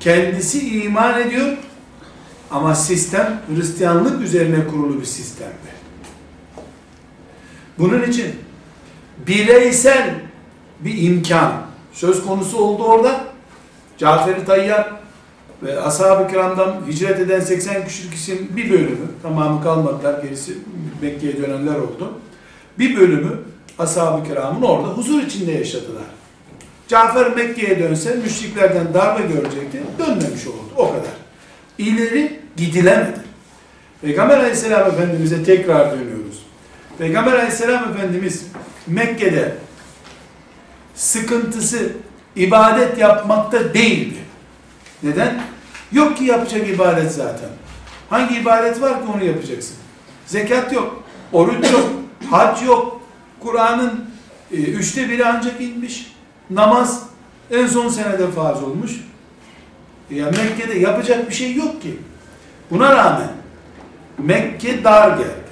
kendisi 0.00 0.82
iman 0.82 1.20
ediyor 1.20 1.56
ama 2.50 2.74
sistem 2.74 3.40
Hristiyanlık 3.48 4.22
üzerine 4.22 4.66
kurulu 4.66 5.00
bir 5.00 5.06
sistemdi. 5.06 5.78
Bunun 7.78 8.02
için 8.02 8.34
bireysel 9.26 10.14
bir 10.80 11.02
imkan 11.02 11.52
söz 11.92 12.26
konusu 12.26 12.58
oldu 12.58 12.84
orada. 12.84 13.24
Cafer-i 13.98 14.44
Tayyar 14.44 14.97
ve 15.62 15.80
ashab-ı 15.80 16.28
kiramdan 16.28 16.76
hicret 16.88 17.20
eden 17.20 17.40
80 17.40 17.84
kişilik 17.84 18.14
isim 18.14 18.48
bir 18.56 18.70
bölümü, 18.70 19.06
tamamı 19.22 19.62
kalmadılar, 19.62 20.22
gerisi 20.22 20.58
Mekke'ye 21.02 21.36
dönenler 21.42 21.74
oldu. 21.74 22.12
Bir 22.78 22.96
bölümü 22.96 23.38
ashab-ı 23.78 24.28
kiramın 24.28 24.62
orada 24.62 24.88
huzur 24.88 25.22
içinde 25.22 25.52
yaşadılar. 25.52 26.04
Cafer 26.88 27.34
Mekke'ye 27.34 27.78
dönse 27.78 28.14
müşriklerden 28.14 28.94
darbe 28.94 29.26
görecekti, 29.26 29.82
dönmemiş 29.98 30.46
oldu. 30.46 30.72
O 30.76 30.88
kadar. 30.88 31.12
İleri 31.78 32.40
gidilemedi. 32.56 33.20
Peygamber 34.02 34.38
aleyhisselam 34.38 34.90
efendimize 34.90 35.44
tekrar 35.44 35.92
dönüyoruz. 35.92 36.42
Peygamber 36.98 37.32
aleyhisselam 37.32 37.92
efendimiz 37.92 38.46
Mekke'de 38.86 39.54
sıkıntısı 40.94 41.92
ibadet 42.36 42.98
yapmakta 42.98 43.74
değildi. 43.74 44.18
Neden? 45.02 45.40
Yok 45.92 46.16
ki 46.16 46.24
yapacak 46.24 46.68
ibadet 46.68 47.12
zaten. 47.12 47.48
Hangi 48.10 48.40
ibadet 48.40 48.80
var 48.80 48.92
ki 48.92 49.06
onu 49.14 49.24
yapacaksın? 49.24 49.76
Zekat 50.26 50.72
yok, 50.72 51.02
oruç 51.32 51.72
yok, 51.72 51.88
hac 52.30 52.62
yok. 52.62 53.00
Kur'an'ın 53.40 54.10
e, 54.52 54.56
üçte 54.56 55.10
biri 55.10 55.26
ancak 55.26 55.60
inmiş. 55.60 56.12
Namaz 56.50 57.02
en 57.50 57.66
son 57.66 57.88
senede 57.88 58.30
farz 58.30 58.62
olmuş. 58.62 59.00
Ya 60.10 60.26
Mekke'de 60.26 60.78
yapacak 60.78 61.28
bir 61.28 61.34
şey 61.34 61.54
yok 61.54 61.82
ki. 61.82 61.98
Buna 62.70 62.96
rağmen 62.96 63.30
Mekke 64.18 64.84
dar 64.84 65.16
geldi. 65.16 65.48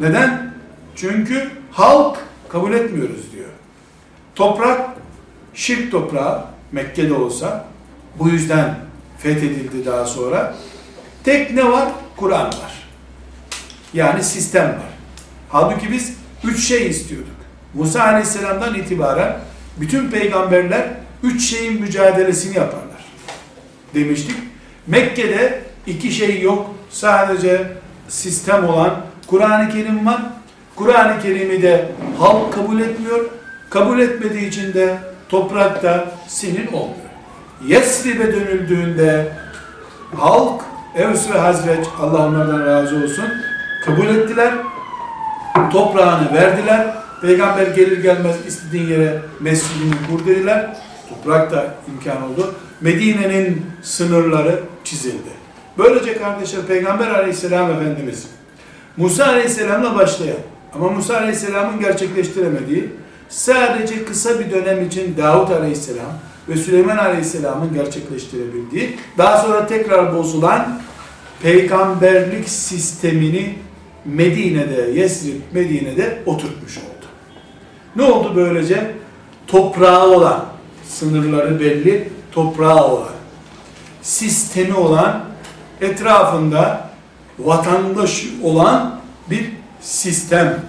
Neden? 0.00 0.54
Çünkü 0.96 1.50
halk 1.70 2.18
kabul 2.48 2.72
etmiyoruz 2.72 3.32
diyor. 3.32 3.48
Toprak 4.34 4.90
şirk 5.54 5.90
toprağı 5.90 6.44
Mekke'de 6.72 7.14
olsa 7.14 7.71
bu 8.18 8.28
yüzden 8.28 8.74
fethedildi 9.18 9.86
daha 9.86 10.04
sonra. 10.04 10.54
Tek 11.24 11.50
ne 11.50 11.72
var? 11.72 11.88
Kur'an 12.16 12.46
var. 12.46 12.88
Yani 13.94 14.22
sistem 14.22 14.64
var. 14.64 14.92
Halbuki 15.48 15.92
biz 15.92 16.16
üç 16.44 16.68
şey 16.68 16.86
istiyorduk. 16.86 17.36
Musa 17.74 18.02
Aleyhisselam'dan 18.02 18.74
itibaren 18.74 19.36
bütün 19.80 20.10
peygamberler 20.10 20.88
üç 21.22 21.50
şeyin 21.50 21.80
mücadelesini 21.80 22.56
yaparlar. 22.56 23.04
Demiştik. 23.94 24.36
Mekke'de 24.86 25.62
iki 25.86 26.12
şey 26.12 26.40
yok. 26.40 26.74
Sadece 26.90 27.72
sistem 28.08 28.64
olan 28.68 29.00
Kur'an-ı 29.26 29.72
Kerim 29.72 30.06
var. 30.06 30.22
Kur'an-ı 30.76 31.22
Kerim'i 31.22 31.62
de 31.62 31.88
halk 32.18 32.52
kabul 32.52 32.80
etmiyor. 32.80 33.24
Kabul 33.70 33.98
etmediği 33.98 34.48
için 34.48 34.74
de 34.74 34.98
toprakta 35.28 36.12
senin 36.28 36.66
olmuyor. 36.66 37.01
Yesrib'e 37.66 38.32
dönüldüğünde 38.32 39.32
halk 40.16 40.62
Evs 40.96 41.30
ve 41.30 41.38
Hazreç 41.38 41.86
Allah 42.00 42.26
onlardan 42.26 42.66
razı 42.66 42.96
olsun 42.96 43.24
kabul 43.84 44.06
ettiler. 44.06 44.54
Toprağını 45.72 46.32
verdiler. 46.34 46.94
Peygamber 47.22 47.66
gelir 47.66 48.02
gelmez 48.02 48.36
istediğin 48.46 48.88
yere 48.88 49.20
mescidini 49.40 49.94
kur 50.10 50.26
dediler. 50.26 50.76
Toprakta 51.08 51.74
imkan 51.88 52.22
oldu. 52.22 52.54
Medine'nin 52.80 53.66
sınırları 53.82 54.60
çizildi. 54.84 55.30
Böylece 55.78 56.18
kardeşler 56.18 56.62
Peygamber 56.62 57.10
aleyhisselam 57.10 57.70
Efendimiz 57.70 58.26
Musa 58.96 59.26
aleyhisselamla 59.26 59.94
başlayan 59.94 60.36
ama 60.74 60.90
Musa 60.90 61.16
aleyhisselamın 61.16 61.80
gerçekleştiremediği 61.80 62.90
sadece 63.28 64.04
kısa 64.04 64.40
bir 64.40 64.50
dönem 64.50 64.86
için 64.86 65.16
Davut 65.16 65.50
aleyhisselam 65.50 66.12
ve 66.48 66.56
Süleyman 66.56 66.96
aleyhisselamın 66.96 67.74
gerçekleştirebildiği 67.74 68.98
daha 69.18 69.42
sonra 69.42 69.66
tekrar 69.66 70.18
bozulan 70.18 70.80
peygamberlik 71.42 72.48
sistemini 72.48 73.54
Medine'de, 74.04 74.90
Yesrib 75.00 75.40
Medine'de 75.52 76.22
oturtmuş 76.26 76.78
oldu. 76.78 77.06
Ne 77.96 78.02
oldu 78.02 78.32
böylece? 78.36 78.94
Toprağı 79.46 80.08
olan, 80.08 80.44
sınırları 80.88 81.60
belli, 81.60 82.08
toprağı 82.32 82.84
olan, 82.84 83.12
sistemi 84.02 84.74
olan, 84.74 85.24
etrafında 85.80 86.90
vatandaş 87.38 88.24
olan 88.42 89.00
bir 89.30 89.52
sistem, 89.80 90.62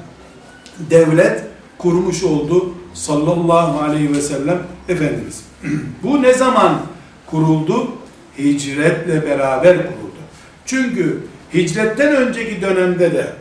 devlet 0.90 1.44
kurmuş 1.78 2.24
oldu 2.24 2.74
sallallahu 2.94 3.84
aleyhi 3.84 4.16
ve 4.16 4.22
sellem 4.22 4.60
Efendimiz. 4.90 5.53
Bu 6.04 6.22
ne 6.22 6.34
zaman 6.34 6.82
kuruldu? 7.26 7.92
Hicretle 8.38 9.26
beraber 9.26 9.78
kuruldu. 9.78 10.20
Çünkü 10.66 11.20
hicretten 11.54 12.16
önceki 12.16 12.62
dönemde 12.62 13.12
de 13.14 13.34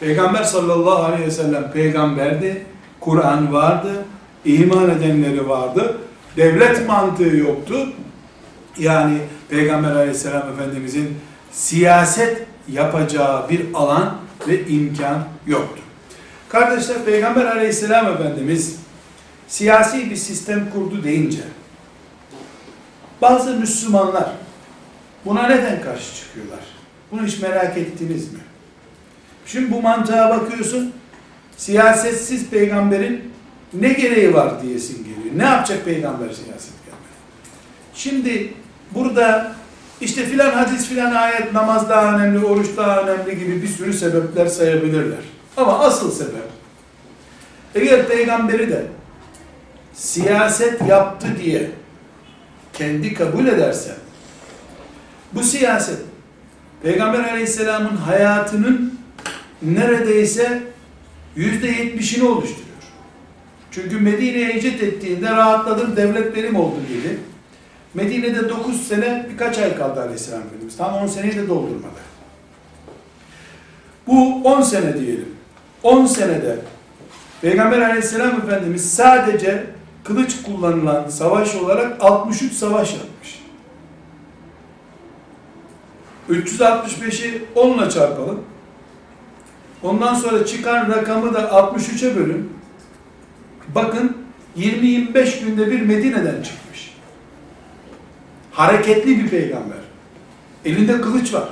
Peygamber 0.00 0.42
sallallahu 0.42 1.02
aleyhi 1.02 1.26
ve 1.26 1.30
sellem 1.30 1.72
peygamberdi, 1.72 2.66
Kur'an 3.00 3.52
vardı, 3.52 4.04
iman 4.44 4.90
edenleri 4.90 5.48
vardı, 5.48 5.98
devlet 6.36 6.88
mantığı 6.88 7.36
yoktu. 7.36 7.88
Yani 8.78 9.18
Peygamber 9.48 9.90
aleyhisselam 9.90 10.52
efendimizin 10.52 11.16
siyaset 11.52 12.46
yapacağı 12.68 13.48
bir 13.48 13.66
alan 13.74 14.16
ve 14.48 14.66
imkan 14.66 15.24
yoktu. 15.46 15.82
Kardeşler 16.48 17.04
Peygamber 17.04 17.44
aleyhisselam 17.44 18.06
efendimiz 18.06 18.76
siyasi 19.48 20.10
bir 20.10 20.16
sistem 20.16 20.70
kurdu 20.70 21.04
deyince 21.04 21.40
bazı 23.22 23.54
Müslümanlar 23.54 24.30
buna 25.24 25.46
neden 25.46 25.82
karşı 25.82 26.14
çıkıyorlar? 26.16 26.60
Bunu 27.12 27.26
hiç 27.26 27.40
merak 27.40 27.78
ettiniz 27.78 28.32
mi? 28.32 28.38
Şimdi 29.46 29.70
bu 29.70 29.82
mantığa 29.82 30.30
bakıyorsun, 30.30 30.92
siyasetsiz 31.56 32.50
peygamberin 32.50 33.32
ne 33.74 33.92
gereği 33.92 34.34
var 34.34 34.62
diyesin 34.62 34.98
geliyor. 34.98 35.34
Ne 35.36 35.44
yapacak 35.44 35.84
peygamber 35.84 36.26
siyaset 36.26 36.72
gelmedi? 36.84 37.14
Şimdi 37.94 38.54
burada 38.94 39.52
işte 40.00 40.24
filan 40.24 40.50
hadis 40.50 40.86
filan 40.88 41.14
ayet 41.14 41.52
namaz 41.52 41.88
daha 41.88 42.14
önemli, 42.14 42.44
oruç 42.44 42.66
daha 42.76 43.02
önemli 43.02 43.38
gibi 43.38 43.62
bir 43.62 43.68
sürü 43.68 43.92
sebepler 43.92 44.46
sayabilirler. 44.46 45.18
Ama 45.56 45.78
asıl 45.78 46.12
sebep 46.12 46.50
eğer 47.74 48.08
peygamberi 48.08 48.70
de 48.70 48.86
siyaset 49.94 50.88
yaptı 50.88 51.26
diye 51.44 51.70
kendi 52.72 53.14
kabul 53.14 53.46
ederse 53.46 53.94
bu 55.32 55.42
siyaset 55.42 55.98
Peygamber 56.82 57.24
Aleyhisselam'ın 57.24 57.96
hayatının 57.96 59.00
neredeyse 59.62 60.62
yüzde 61.36 61.66
yetmişini 61.66 62.24
oluşturuyor. 62.24 62.66
Çünkü 63.70 64.00
Medine'ye 64.00 64.54
hicret 64.54 64.82
ettiğinde 64.82 65.30
rahatladım 65.30 65.96
devlet 65.96 66.36
benim 66.36 66.56
oldu 66.56 66.76
dedi. 66.90 67.18
Medine'de 67.94 68.48
9 68.48 68.86
sene 68.88 69.26
birkaç 69.32 69.58
ay 69.58 69.76
kaldı 69.76 70.00
Aleyhisselam 70.00 70.42
Efendimiz. 70.42 70.76
Tam 70.76 70.94
10 70.94 71.06
seneyi 71.06 71.36
de 71.36 71.48
doldurmadı. 71.48 72.00
Bu 74.06 74.42
10 74.44 74.62
sene 74.62 75.00
diyelim. 75.00 75.28
10 75.82 76.06
senede 76.06 76.56
Peygamber 77.40 77.80
Aleyhisselam 77.80 78.40
Efendimiz 78.40 78.94
sadece 78.94 79.66
kılıç 80.04 80.42
kullanılan 80.42 81.08
savaş 81.08 81.54
olarak 81.54 82.04
63 82.04 82.52
savaş 82.52 82.94
yapmış. 82.94 83.40
365'i 86.30 87.44
10 87.54 87.78
ile 87.78 87.90
çarpalım. 87.90 88.40
Ondan 89.82 90.14
sonra 90.14 90.46
çıkan 90.46 90.88
rakamı 90.88 91.34
da 91.34 91.40
63'e 91.40 92.16
bölün. 92.16 92.52
Bakın 93.74 94.16
20-25 94.58 95.44
günde 95.44 95.70
bir 95.70 95.80
Medine'den 95.80 96.42
çıkmış. 96.42 96.94
Hareketli 98.52 99.24
bir 99.24 99.28
peygamber. 99.28 99.78
Elinde 100.64 101.00
kılıç 101.00 101.34
var. 101.34 101.48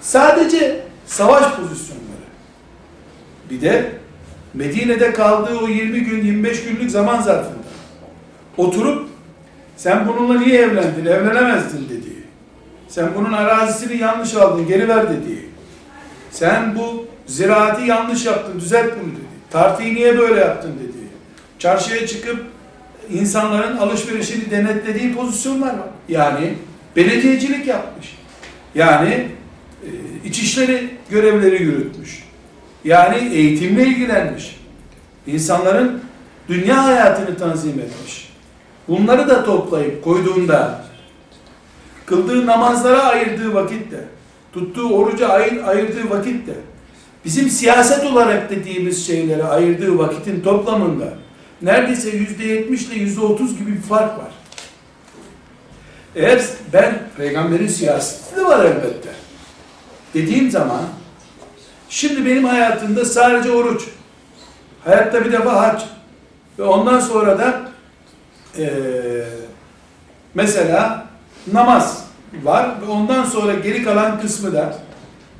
Sadece 0.00 0.82
savaş 1.06 1.54
pozisyonları. 1.54 2.04
Bir 3.50 3.60
de 3.60 4.03
Medine'de 4.54 5.12
kaldığı 5.12 5.58
o 5.58 5.68
20 5.68 6.00
gün 6.00 6.24
25 6.24 6.64
günlük 6.64 6.90
zaman 6.90 7.22
zarfında 7.22 7.64
oturup 8.56 9.08
sen 9.76 10.08
bununla 10.08 10.40
niye 10.40 10.60
evlendin? 10.60 11.06
Evlenemezdin 11.06 11.84
dediği. 11.88 12.24
Sen 12.88 13.08
bunun 13.14 13.32
arazisini 13.32 13.96
yanlış 13.96 14.34
aldın, 14.34 14.66
geri 14.66 14.88
ver 14.88 15.10
dediği. 15.10 15.48
Sen 16.30 16.76
bu 16.76 17.06
ziraati 17.26 17.86
yanlış 17.86 18.26
yaptın, 18.26 18.60
düzelt 18.60 18.84
bunu 18.84 19.12
dedi. 19.12 19.24
Tartıyı 19.50 19.94
niye 19.94 20.18
böyle 20.18 20.40
yaptın 20.40 20.74
dediği. 20.74 21.08
Çarşıya 21.58 22.06
çıkıp 22.06 22.44
insanların 23.10 23.76
alışverişini 23.76 24.50
denetlediği 24.50 25.14
pozisyonlar 25.14 25.68
var. 25.68 25.88
Yani 26.08 26.54
belediyecilik 26.96 27.66
yapmış. 27.66 28.16
Yani 28.74 29.28
e, 29.82 29.88
içişleri 30.24 30.88
görevleri 31.10 31.62
yürütmüş. 31.62 32.23
Yani 32.84 33.34
eğitimle 33.34 33.86
ilgilenmiş. 33.86 34.56
İnsanların 35.26 36.02
dünya 36.48 36.84
hayatını 36.84 37.36
tanzim 37.36 37.80
etmiş. 37.80 38.32
Bunları 38.88 39.28
da 39.28 39.44
toplayıp 39.44 40.04
koyduğunda 40.04 40.84
kıldığı 42.06 42.46
namazlara 42.46 43.02
ayırdığı 43.02 43.54
vakitte, 43.54 44.04
tuttuğu 44.52 44.88
oruca 44.88 45.28
ayır, 45.28 45.62
ayırdığı 45.64 46.10
vakitte, 46.10 46.52
bizim 47.24 47.48
siyaset 47.50 48.04
olarak 48.04 48.50
dediğimiz 48.50 49.06
şeylere 49.06 49.44
ayırdığı 49.44 49.98
vakitin 49.98 50.40
toplamında 50.40 51.14
neredeyse 51.62 52.10
yüzde 52.10 52.44
yetmiş 52.44 52.82
ile 52.82 52.94
yüzde 52.94 53.20
otuz 53.20 53.58
gibi 53.58 53.72
bir 53.72 53.82
fark 53.82 54.18
var. 54.18 54.32
Eğer 56.16 56.42
ben 56.72 57.02
peygamberin 57.16 57.66
siyaseti 57.66 58.36
de 58.36 58.44
var 58.44 58.64
elbette. 58.64 59.08
Dediğim 60.14 60.50
zaman 60.50 60.82
şimdi 61.94 62.26
benim 62.26 62.44
hayatımda 62.44 63.04
sadece 63.04 63.50
oruç, 63.50 63.82
hayatta 64.84 65.24
bir 65.24 65.32
defa 65.32 65.62
hac 65.62 65.82
ve 66.58 66.62
ondan 66.62 67.00
sonra 67.00 67.38
da 67.38 67.60
eee 68.58 69.24
mesela 70.34 71.06
namaz 71.52 72.04
var 72.42 72.70
ve 72.82 72.90
ondan 72.90 73.24
sonra 73.24 73.54
geri 73.54 73.84
kalan 73.84 74.20
kısmı 74.20 74.52
da 74.52 74.78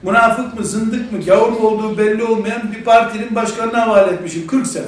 münafık 0.03 0.59
mı, 0.59 0.65
zındık 0.65 1.13
mı, 1.13 1.21
gavur 1.21 1.49
mu 1.53 1.69
olduğu 1.69 1.99
belli 1.99 2.25
olmayan 2.25 2.73
bir 2.73 2.85
partinin 2.85 3.35
başkanına 3.35 3.87
havale 3.87 4.13
etmişim 4.13 4.47
40 4.47 4.67
sene. 4.67 4.85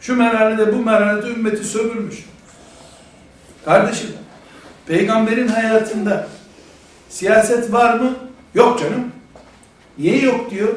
Şu 0.00 0.16
merhalede 0.16 0.74
bu 0.74 0.78
merhalede 0.78 1.26
ümmeti 1.26 1.64
sömürmüş. 1.64 2.24
Kardeşim, 3.64 4.10
peygamberin 4.86 5.48
hayatında 5.48 6.26
siyaset 7.08 7.72
var 7.72 7.94
mı? 7.94 8.14
Yok 8.54 8.80
canım. 8.80 9.14
Niye 9.98 10.22
yok 10.22 10.50
diyor? 10.50 10.74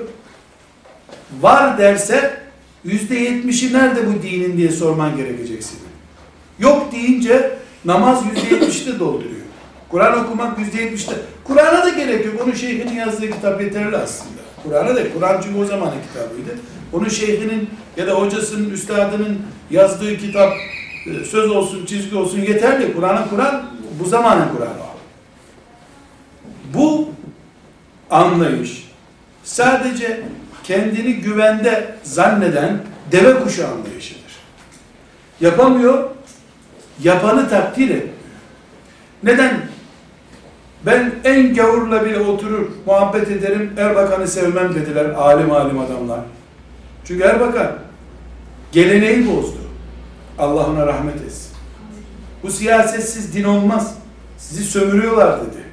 Var 1.42 1.78
derse 1.78 2.40
yüzde 2.84 3.16
yetmişi 3.16 3.74
nerede 3.74 4.08
bu 4.08 4.24
dinin 4.24 4.58
diye 4.58 4.72
sorman 4.72 5.18
gerekecek 5.18 5.64
senin. 5.64 5.88
Yok 6.60 6.92
deyince 6.92 7.58
namaz 7.86 8.24
yüzde 8.26 8.56
yetmişi 8.56 8.88
de 8.88 9.00
dolduruyor. 9.00 9.38
Kur'an 9.90 10.26
okumak 10.26 10.60
yüzde 10.60 10.82
yetmişte. 10.82 11.14
Kur'an'a 11.44 11.84
da 11.84 11.90
gerek 11.90 12.26
yok. 12.26 12.36
Onun 12.44 12.54
şeyhinin 12.54 12.94
yazdığı 12.94 13.32
kitap 13.32 13.62
yeterli 13.62 13.98
aslında. 13.98 14.42
Kur'an'a 14.64 14.96
da, 14.96 15.14
Kur'an 15.14 15.42
çünkü 15.42 15.60
o 15.60 15.66
zamanın 15.66 16.02
kitabıydı. 16.08 16.60
Onun 16.94 17.10
şeyhinin 17.10 17.70
ya 17.98 18.08
da 18.08 18.12
hocasının, 18.12 18.70
üstadının 18.70 19.42
yazdığı 19.72 20.18
kitap 20.18 20.54
e, 21.06 21.26
söz 21.26 21.52
olsun, 21.52 21.86
çizgi 21.86 22.16
olsun 22.16 22.40
yeterli. 22.40 22.94
Kur'an'ı 22.94 23.30
Kur'an, 23.30 23.64
bu 24.00 24.10
zamanın 24.10 24.48
Kur'an'ı. 24.56 24.88
Bu 26.74 27.10
anlayış 28.10 28.87
sadece 29.48 30.22
kendini 30.64 31.14
güvende 31.14 31.96
zanneden 32.04 32.78
deve 33.12 33.44
kuşu 33.44 33.68
anlayışıdır. 33.68 34.22
Yapamıyor, 35.42 36.10
yapanı 37.04 37.50
takdir 37.50 37.90
etmiyor. 37.90 38.08
Neden? 39.24 39.62
Ben 40.86 41.14
en 41.24 41.54
gavurla 41.54 42.06
bile 42.06 42.20
oturur, 42.20 42.68
muhabbet 42.86 43.32
ederim, 43.32 43.74
Erbakan'ı 43.78 44.28
sevmem 44.28 44.76
dediler 44.76 45.06
alim 45.06 45.52
alim 45.52 45.80
adamlar. 45.80 46.20
Çünkü 47.06 47.24
Erbakan 47.24 47.72
geleneği 48.72 49.28
bozdu. 49.28 49.60
Allah 50.40 50.68
ona 50.68 50.88
rahmet 50.88 51.22
etsin. 51.22 51.52
Bu 52.44 52.52
siyasetsiz 52.52 53.34
din 53.34 53.44
olmaz. 53.44 53.98
Sizi 54.38 54.64
sömürüyorlar 54.64 55.40
dedi. 55.42 55.64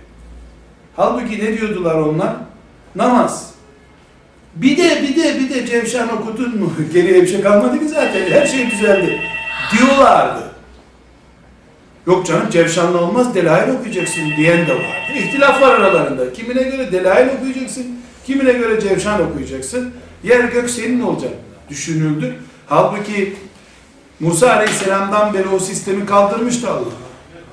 Halbuki 0.97 1.45
ne 1.45 1.59
diyordular 1.59 1.95
onlar? 1.95 2.37
Namaz. 2.95 3.54
Bir 4.57 4.77
de 4.77 5.03
bir 5.03 5.17
de 5.17 5.41
bir 5.41 5.55
de 5.55 5.67
Cevşan 5.67 6.09
okudun 6.17 6.59
mu? 6.59 6.73
Geriye 6.93 7.23
bir 7.23 7.27
şey 7.27 7.43
kalmadı 7.43 7.79
ki 7.79 7.89
zaten. 7.89 8.31
Her 8.31 8.47
şey 8.47 8.71
düzeldi. 8.71 9.21
Diyorlardı. 9.73 10.55
Yok 12.07 12.27
canım 12.27 12.51
Cevşanlı 12.51 13.01
olmaz 13.01 13.35
delail 13.35 13.75
okuyacaksın 13.75 14.23
diyen 14.37 14.67
de 14.67 14.75
vardı. 14.75 15.13
İhtilaf 15.19 15.63
var 15.63 15.75
aralarında. 15.75 16.33
Kimine 16.33 16.63
göre 16.63 16.93
delail 16.93 17.29
okuyacaksın, 17.39 17.87
kimine 18.27 18.53
göre 18.53 18.81
Cevşan 18.81 19.31
okuyacaksın. 19.31 19.93
Yer 20.25 20.45
gök 20.45 20.71
senin 20.71 21.01
olacak 21.01 21.33
düşünüldü. 21.71 22.35
Halbuki 22.67 23.37
Musa 24.21 24.53
Aleyhisselam'dan 24.53 25.35
beri 25.35 25.49
o 25.49 25.59
sistemi 25.59 26.07
kaldırmıştı 26.07 26.71
Allah. 26.71 26.95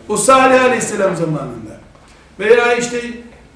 O 0.10 0.18
Salih 0.18 0.64
Aleyhisselam 0.64 1.16
zamanında. 1.16 1.80
Veya 2.39 2.76
işte 2.76 3.02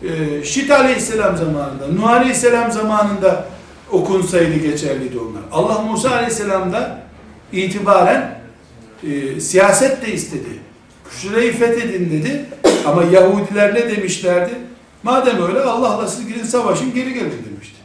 e, 0.05 0.43
Şit 0.43 0.71
Aleyhisselam 0.71 1.37
zamanında, 1.37 1.87
Nuh 1.95 2.09
Aleyhisselam 2.09 2.71
zamanında 2.71 3.45
okunsaydı 3.91 4.55
geçerliydi 4.55 5.19
onlar. 5.19 5.41
Allah 5.51 5.81
Musa 5.81 6.11
Aleyhisselam'da 6.11 7.01
itibaren 7.51 8.39
e, 9.03 9.39
siyaset 9.39 10.05
de 10.05 10.13
istedi. 10.13 10.59
Şurayı 11.09 11.57
fethedin 11.57 12.11
dedi. 12.11 12.45
Ama 12.85 13.03
Yahudiler 13.03 13.75
ne 13.75 13.95
demişlerdi? 13.95 14.51
Madem 15.03 15.47
öyle 15.47 15.59
Allah'la 15.59 16.07
siz 16.07 16.27
gidin 16.27 16.43
savaşın 16.43 16.93
geri 16.93 17.13
gelin 17.13 17.45
demişti. 17.45 17.77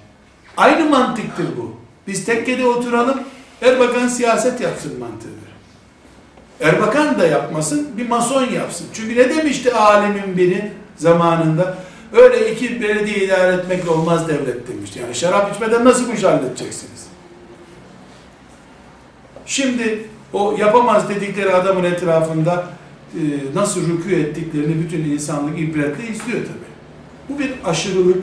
Aynı 0.57 0.91
mantıktır 0.91 1.47
bu. 1.57 1.77
Biz 2.07 2.25
tekkede 2.25 2.67
oturalım, 2.67 3.21
Erbakan 3.63 4.09
siyaset 4.09 4.61
yapsın 4.61 4.99
mantığıdır. 4.99 5.51
Erbakan 6.61 7.19
da 7.19 7.27
yapmasın, 7.27 7.89
bir 7.97 8.09
mason 8.09 8.45
yapsın. 8.45 8.87
Çünkü 8.95 9.17
ne 9.17 9.37
demişti 9.37 9.75
alimin 9.75 10.37
biri 10.37 10.73
zamanında? 10.97 11.77
Öyle 12.13 12.53
iki 12.53 12.83
belediye 12.83 13.25
idare 13.25 13.55
etmekle 13.55 13.91
olmaz 13.91 14.29
devlet 14.29 14.69
demişti. 14.69 14.99
Yani 14.99 15.15
şarap 15.15 15.55
içmeden 15.55 15.85
nasıl 15.85 16.09
bu 16.09 16.13
işi 16.13 16.27
halledeceksiniz? 16.27 17.07
Şimdi 19.47 20.09
o 20.33 20.57
yapamaz 20.59 21.09
dedikleri 21.09 21.55
adamın 21.55 21.85
etrafında 21.85 22.67
e, 23.15 23.21
nasıl 23.55 23.81
rükû 23.81 24.15
ettiklerini 24.15 24.83
bütün 24.83 25.05
insanlık 25.05 25.59
ibretle 25.61 26.09
izliyor 26.09 26.39
tabi. 26.39 26.71
Bu 27.29 27.39
bir 27.39 27.53
aşırılık, 27.65 28.23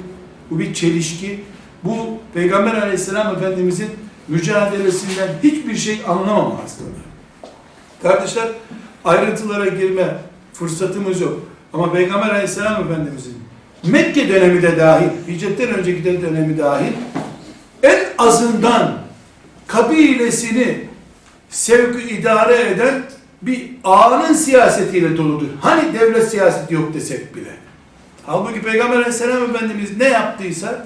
bu 0.52 0.60
bir 0.60 0.74
çelişki, 0.74 1.44
bu 1.84 2.18
Peygamber 2.34 2.74
aleyhisselam 2.74 3.36
efendimizin 3.36 3.90
mücadelesinden 4.28 5.30
hiçbir 5.44 5.76
şey 5.76 6.02
anlamam 6.08 6.62
aslında. 6.66 6.90
Kardeşler 8.04 8.48
ayrıntılara 9.06 9.68
girme 9.68 10.18
fırsatımız 10.54 11.22
yok. 11.22 11.40
Ama 11.74 11.92
Peygamber 11.92 12.30
aleyhisselam 12.30 12.84
efendimizin 12.84 13.37
Mekke 13.88 14.30
dönemi 14.30 14.62
de 14.62 14.78
dahil, 14.78 15.10
hicretten 15.28 15.68
önceki 15.68 16.06
de 16.06 16.22
dönemi 16.22 16.58
dahil 16.58 16.94
en 17.84 18.00
azından 18.18 18.98
kabilesini 19.68 20.80
sevki 21.50 22.16
idare 22.16 22.70
eden 22.70 23.04
bir 23.42 23.72
ağanın 23.84 24.34
siyasetiyle 24.34 25.18
doludur. 25.18 25.48
Hani 25.62 25.94
devlet 25.94 26.30
siyaseti 26.30 26.74
yok 26.74 26.94
desek 26.94 27.36
bile. 27.36 27.50
Halbuki 28.26 28.62
Peygamber 28.62 28.96
aleyhisselam 28.96 29.44
efendimiz 29.44 29.98
ne 29.98 30.08
yaptıysa 30.08 30.86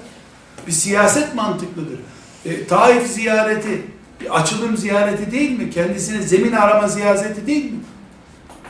bir 0.66 0.72
siyaset 0.72 1.34
mantıklıdır. 1.34 1.98
E, 2.46 2.66
Taif 2.66 3.06
ziyareti 3.06 3.82
bir 4.20 4.40
açılım 4.40 4.76
ziyareti 4.76 5.32
değil 5.32 5.58
mi? 5.58 5.70
Kendisine 5.70 6.22
zemin 6.22 6.52
arama 6.52 6.88
ziyareti 6.88 7.46
değil 7.46 7.64
mi? 7.64 7.78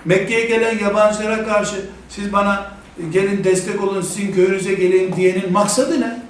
Mekke'ye 0.04 0.46
gelen 0.46 0.78
yabancılara 0.78 1.46
karşı 1.46 1.76
siz 2.08 2.32
bana 2.32 2.72
gelin 3.12 3.44
destek 3.44 3.82
olun 3.82 4.02
sizin 4.02 4.32
köyünüze 4.32 4.74
geleyim 4.74 5.16
diyenin 5.16 5.52
maksadı 5.52 6.00
ne? 6.00 6.22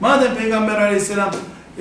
Madem 0.00 0.34
Peygamber 0.34 0.80
aleyhisselam 0.80 1.30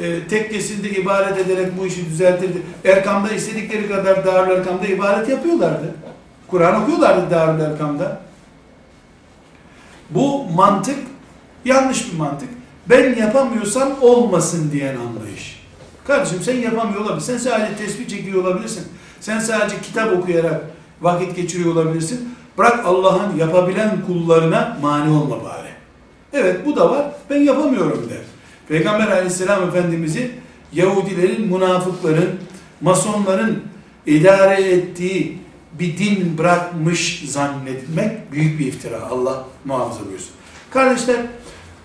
e, 0.02 0.28
tekkesinde 0.28 0.90
ibadet 0.90 1.38
ederek 1.38 1.80
bu 1.80 1.86
işi 1.86 2.06
düzeltirdi. 2.06 2.62
Erkam'da 2.86 3.30
istedikleri 3.30 3.90
kadar 3.90 4.26
Darül 4.26 4.52
Erkam'da 4.52 4.88
ibadet 4.88 5.30
yapıyorlardı. 5.30 5.96
Kur'an 6.48 6.84
okuyorlardı 6.84 7.32
Darül 7.32 7.62
Erkam'da. 7.62 8.22
Bu 10.10 10.44
mantık 10.44 10.98
Yanlış 11.68 12.12
bir 12.12 12.18
mantık. 12.18 12.50
Ben 12.90 13.16
yapamıyorsam 13.16 13.90
olmasın 14.02 14.72
diyen 14.72 14.96
anlayış. 14.96 15.64
Kardeşim 16.08 16.40
sen 16.42 16.56
yapamıyor 16.56 17.02
olabilirsin. 17.02 17.38
Sen 17.38 17.52
sadece 17.52 17.76
tesbih 17.76 18.08
çekiyor 18.08 18.44
olabilirsin. 18.44 18.84
Sen 19.20 19.40
sadece 19.40 19.82
kitap 19.82 20.14
okuyarak 20.14 20.62
vakit 21.02 21.36
geçiriyor 21.36 21.72
olabilirsin. 21.76 22.30
Bırak 22.58 22.86
Allah'ın 22.86 23.38
yapabilen 23.38 24.06
kullarına 24.08 24.78
mani 24.82 25.12
olma 25.12 25.44
bari. 25.44 25.70
Evet 26.34 26.66
bu 26.66 26.76
da 26.76 26.92
var. 26.92 27.06
Ben 27.30 27.42
yapamıyorum 27.42 28.10
der. 28.10 28.22
Peygamber 28.68 29.08
aleyhisselam 29.08 29.64
efendimizi 29.64 30.32
Yahudilerin, 30.74 31.54
münafıkların, 31.54 32.40
masonların 32.82 33.64
idare 34.06 34.64
ettiği 34.72 35.40
bir 35.80 35.98
din 35.98 36.38
bırakmış 36.38 37.24
zannetmek 37.28 38.32
büyük 38.32 38.60
bir 38.60 38.68
iftira. 38.68 39.02
Allah 39.02 39.46
muhafaza 39.66 40.06
buyursun. 40.06 40.32
Kardeşler, 40.70 41.18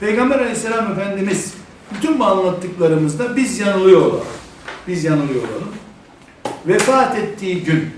Peygamber 0.00 0.38
aleyhisselam 0.38 0.92
efendimiz 0.92 1.54
bütün 1.94 2.18
bu 2.18 2.24
anlattıklarımızda 2.24 3.36
biz 3.36 3.58
yanılıyor 3.58 4.00
olalım. 4.00 4.24
Biz 4.88 5.04
yanılıyor 5.04 5.40
olalım. 5.40 5.72
Vefat 6.66 7.18
ettiği 7.18 7.64
gün 7.64 7.90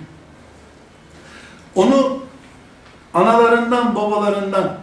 onu 1.75 2.24
analarından, 3.15 3.95
babalarından, 3.95 4.77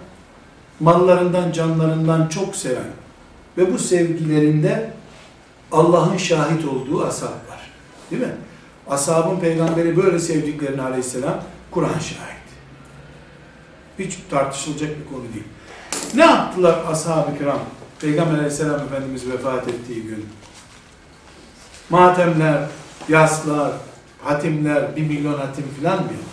mallarından, 0.80 1.52
canlarından 1.52 2.28
çok 2.28 2.56
seven 2.56 2.92
ve 3.58 3.74
bu 3.74 3.80
sevgilerinde 3.80 4.94
Allah'ın 5.72 6.18
şahit 6.18 6.66
olduğu 6.66 7.06
ashab 7.06 7.24
var. 7.24 7.72
Değil 8.12 8.22
mi? 8.22 8.36
Ashabın 8.90 9.40
peygamberi 9.40 9.98
böyle 9.98 10.20
sevdiklerini 10.20 10.82
aleyhisselam 10.82 11.44
Kur'an 11.72 12.00
şahit. 12.00 12.42
Hiç 14.00 14.18
tartışılacak 14.30 14.90
bir 15.00 15.14
konu 15.14 15.24
değil. 15.34 15.46
Ne 16.16 16.26
yaptılar 16.26 16.80
ashab-ı 16.92 17.38
kiram? 17.38 17.60
Peygamber 18.02 18.34
aleyhisselam 18.34 18.80
Efendimiz 18.82 19.30
vefat 19.30 19.68
ettiği 19.68 20.04
gün. 20.04 20.26
Matemler, 21.90 22.64
yaslar, 23.10 23.72
hatimler, 24.24 24.96
bir 24.96 25.02
milyon 25.02 25.40
hatim 25.40 25.66
filan 25.78 25.96
mı 25.96 26.02
yaptılar? 26.02 26.31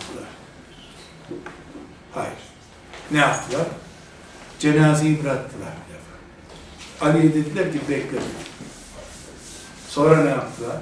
Hayır. 2.13 2.33
Ne 3.11 3.17
yaptılar? 3.17 3.65
Cenazeyi 4.59 5.23
bıraktılar. 5.23 5.73
Ali'ye 7.01 7.33
dediler 7.33 7.71
ki 7.71 7.79
bekle. 7.89 8.17
Sonra 9.87 10.23
ne 10.23 10.29
yaptılar? 10.29 10.77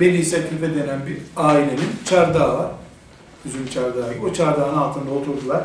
Beni 0.00 0.24
Sekife 0.24 0.74
denen 0.74 1.06
bir 1.06 1.18
ailenin 1.36 1.90
çardağı 2.04 2.58
var. 2.58 2.70
Üzüm 3.46 3.68
çardağı. 3.68 4.14
O 4.24 4.32
çardağın 4.32 4.76
altında 4.76 5.10
oturdular. 5.10 5.64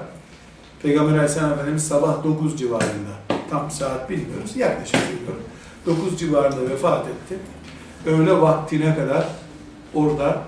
Peygamber 0.82 1.14
Aleyhisselam 1.14 1.54
Efendimiz 1.54 1.88
sabah 1.88 2.24
9 2.24 2.60
civarında, 2.60 3.14
tam 3.49 3.72
saat 3.72 4.10
bilmiyoruz, 4.10 4.56
yaklaşık 4.56 4.95
bilmiyorum. 4.95 5.43
9 5.86 6.20
civarında 6.20 6.70
vefat 6.70 7.06
etti. 7.08 7.39
Öğle 8.06 8.41
vaktine 8.41 8.95
kadar 8.95 9.26
orada 9.93 10.41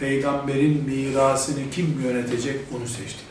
peygamberin 0.00 0.84
mirasını 0.84 1.70
kim 1.72 2.02
yönetecek 2.04 2.56
onu 2.76 2.88
seçtiler. 2.88 3.30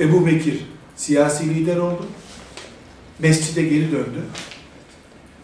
Ebu 0.00 0.26
Bekir 0.26 0.66
siyasi 0.96 1.54
lider 1.54 1.76
oldu. 1.76 2.06
Mescide 3.18 3.62
geri 3.62 3.92
döndü. 3.92 4.22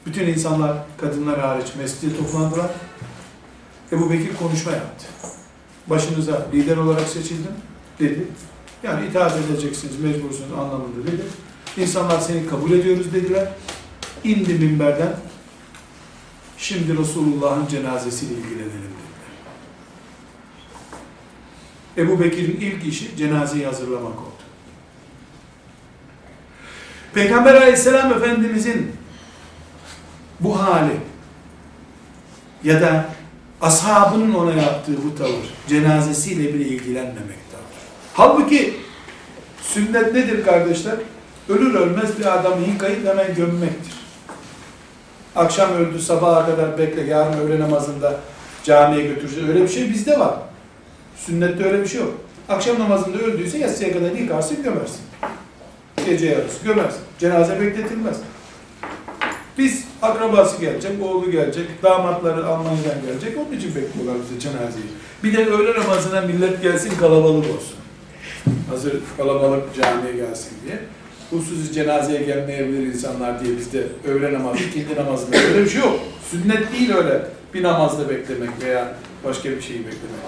Bütün 0.06 0.26
insanlar, 0.26 0.76
kadınlar 1.00 1.40
hariç 1.40 1.66
mescide 1.78 2.16
toplandılar. 2.16 2.70
Ebu 3.92 4.10
Bekir 4.10 4.36
konuşma 4.36 4.72
yaptı. 4.72 5.06
Başınıza 5.86 6.46
lider 6.52 6.76
olarak 6.76 7.08
seçildim 7.08 7.52
dedi. 8.00 8.26
Yani 8.82 9.06
itaat 9.06 9.32
edeceksiniz, 9.36 10.00
mecbursunuz 10.00 10.52
anlamında 10.52 11.06
dedi. 11.06 11.22
İnsanlar 11.76 12.20
seni 12.20 12.46
kabul 12.46 12.70
ediyoruz 12.70 13.12
dediler. 13.14 13.48
İndi 14.24 14.54
minberden. 14.54 15.16
Şimdi 16.60 16.98
Resulullah'ın 16.98 17.66
cenazesiyle 17.66 18.34
ilgilenelim 18.34 18.70
dediler. 18.70 19.30
Ebu 21.96 22.20
Bekir'in 22.20 22.60
ilk 22.60 22.86
işi 22.86 23.16
cenazeyi 23.16 23.66
hazırlamak 23.66 24.18
oldu. 24.18 24.42
Peygamber 27.14 27.54
aleyhisselam 27.54 28.12
efendimizin 28.12 28.92
bu 30.40 30.60
hali 30.62 30.96
ya 32.64 32.80
da 32.80 33.08
ashabının 33.60 34.34
ona 34.34 34.52
yaptığı 34.52 35.04
bu 35.04 35.14
tavır 35.14 35.54
cenazesiyle 35.68 36.54
bile 36.54 36.64
ilgilenmemek 36.64 37.50
tavır. 37.52 37.64
Halbuki 38.14 38.76
sünnet 39.62 40.14
nedir 40.14 40.44
kardeşler? 40.44 40.96
Ölür 41.48 41.74
ölmez 41.74 42.18
bir 42.18 42.38
adamı 42.38 42.66
yıkayıp 42.66 43.06
hemen 43.06 43.34
gömmektir. 43.34 43.99
Akşam 45.36 45.72
öldü 45.72 45.98
sabaha 45.98 46.46
kadar 46.46 46.78
bekle 46.78 47.02
yarın 47.02 47.40
öğle 47.40 47.60
namazında 47.60 48.16
camiye 48.64 49.06
götüreceğiz. 49.06 49.48
Öyle 49.48 49.62
bir 49.62 49.68
şey 49.68 49.90
bizde 49.90 50.18
var. 50.18 50.34
Sünnette 51.16 51.64
öyle 51.64 51.82
bir 51.82 51.88
şey 51.88 52.00
yok. 52.00 52.14
Akşam 52.48 52.78
namazında 52.78 53.18
öldüyse 53.18 53.58
yatsıya 53.58 53.92
kadar 53.92 54.10
yıkarsın 54.10 54.62
gömersin. 54.62 55.00
Gece 56.06 56.26
yarısı 56.26 56.64
gömersin. 56.64 57.00
Cenaze 57.18 57.60
bekletilmez. 57.60 58.16
Biz 59.58 59.84
akrabası 60.02 60.60
gelecek, 60.60 61.02
oğlu 61.02 61.30
gelecek, 61.30 61.82
damatları 61.82 62.46
Almanya'dan 62.46 63.02
gelecek. 63.06 63.38
Onun 63.38 63.56
için 63.56 63.74
bekliyorlar 63.74 64.16
bize 64.22 64.40
cenazeyi. 64.40 64.86
Bir 65.24 65.36
de 65.36 65.46
öğle 65.46 65.80
namazına 65.80 66.20
millet 66.20 66.62
gelsin 66.62 66.98
kalabalık 66.98 67.44
olsun. 67.44 67.76
Hazır 68.70 69.00
kalabalık 69.16 69.74
camiye 69.74 70.12
gelsin 70.12 70.52
diye. 70.66 70.78
Hususi 71.30 71.72
cenazeye 71.72 72.22
gelmeyebilir 72.22 72.86
insanlar 72.86 73.44
diye 73.44 73.56
bizde 73.56 73.86
öğle 74.08 74.32
namazı, 74.32 74.58
ikindi 74.58 74.96
namazında 74.96 75.36
öyle 75.36 75.64
bir 75.64 75.70
şey 75.70 75.80
yok. 75.80 76.00
Sünnet 76.30 76.72
değil 76.72 76.94
öyle 76.94 77.22
bir 77.54 77.62
namazda 77.62 78.08
beklemek 78.08 78.50
veya 78.62 78.94
başka 79.24 79.50
bir 79.50 79.60
şeyi 79.60 79.78
beklemek. 79.78 80.20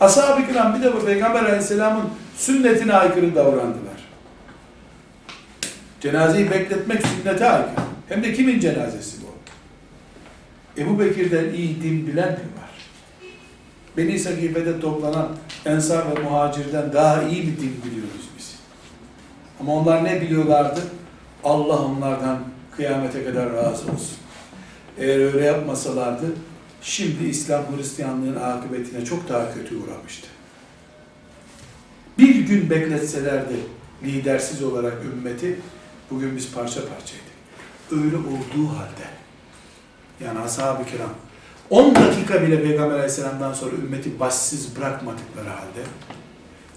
Ashab-ı 0.00 0.46
kiram 0.46 0.74
bir 0.74 0.82
de 0.82 0.94
bu 0.94 1.04
Peygamber 1.04 1.42
aleyhisselamın 1.42 2.04
sünnetine 2.36 2.94
aykırı 2.94 3.34
davrandılar. 3.34 4.08
Cenazeyi 6.00 6.50
bekletmek 6.50 7.06
sünnete 7.06 7.48
aykırı. 7.50 7.84
Hem 8.08 8.22
de 8.22 8.32
kimin 8.32 8.60
cenazesi 8.60 9.16
bu? 9.22 9.28
Ebu 10.80 10.98
Bekir'den 10.98 11.52
iyi 11.54 11.82
din 11.82 12.06
bilen 12.06 12.28
mi 12.28 12.38
var? 12.60 12.70
Beni 13.96 14.18
Sakife'de 14.18 14.80
toplanan 14.80 15.28
Ensar 15.66 15.98
ve 15.98 16.22
Muhacir'den 16.22 16.92
daha 16.92 17.22
iyi 17.22 17.42
bir 17.42 17.56
din 17.62 17.80
biliyoruz 17.84 18.10
biz. 18.17 18.17
Ama 19.60 19.74
onlar 19.74 20.04
ne 20.04 20.20
biliyorlardı? 20.20 20.80
Allah 21.44 21.82
onlardan 21.84 22.38
kıyamete 22.76 23.24
kadar 23.24 23.52
razı 23.52 23.82
olsun. 23.82 24.16
Eğer 24.98 25.18
öyle 25.18 25.44
yapmasalardı, 25.44 26.26
şimdi 26.82 27.24
İslam 27.24 27.76
Hristiyanlığın 27.76 28.36
akıbetine 28.36 29.04
çok 29.04 29.28
daha 29.28 29.54
kötü 29.54 29.76
uğramıştı. 29.76 30.28
Bir 32.18 32.34
gün 32.34 32.70
bekletselerdi 32.70 33.54
lidersiz 34.02 34.62
olarak 34.62 35.04
ümmeti, 35.04 35.60
bugün 36.10 36.36
biz 36.36 36.52
parça 36.52 36.80
parçaydık. 36.80 37.38
Öyle 37.92 38.16
olduğu 38.16 38.68
halde, 38.68 39.06
yani 40.24 40.38
ashab-ı 40.38 40.86
kiram, 40.86 41.10
10 41.70 41.94
dakika 41.94 42.42
bile 42.42 42.62
Peygamber 42.62 42.94
Aleyhisselam'dan 42.94 43.52
sonra 43.52 43.76
ümmeti 43.76 44.20
başsız 44.20 44.76
bırakmadıkları 44.76 45.48
halde, 45.48 45.82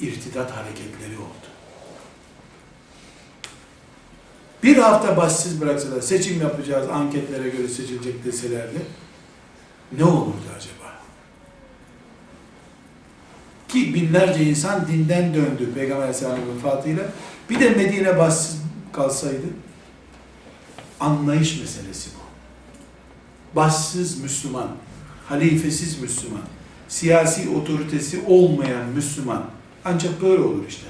irtidat 0.01 0.51
hareketleri 0.51 1.15
oldu. 1.17 1.50
Bir 4.63 4.77
hafta 4.77 5.17
başsız 5.17 5.61
bıraksalar, 5.61 6.01
seçim 6.01 6.41
yapacağız, 6.41 6.89
anketlere 6.89 7.49
göre 7.49 7.67
seçilecek 7.67 8.25
deselerdi, 8.25 8.77
ne 9.97 10.03
olurdu 10.03 10.35
acaba? 10.57 10.91
Ki 13.67 13.93
binlerce 13.93 14.43
insan 14.43 14.87
dinden 14.87 15.33
döndü 15.33 15.73
Peygamber 15.75 16.01
Aleyhisselam'ın 16.01 16.55
vefatıyla. 16.55 17.03
Bir 17.49 17.59
de 17.59 17.69
Medine 17.69 18.17
başsız 18.17 18.57
kalsaydı, 18.93 19.47
anlayış 20.99 21.59
meselesi 21.59 22.09
bu. 22.15 22.21
Başsız 23.55 24.21
Müslüman, 24.21 24.67
halifesiz 25.27 26.01
Müslüman, 26.01 26.41
siyasi 26.87 27.49
otoritesi 27.49 28.21
olmayan 28.27 28.87
Müslüman 28.87 29.43
ancak 29.85 30.21
böyle 30.21 30.41
olur 30.41 30.63
işte. 30.69 30.87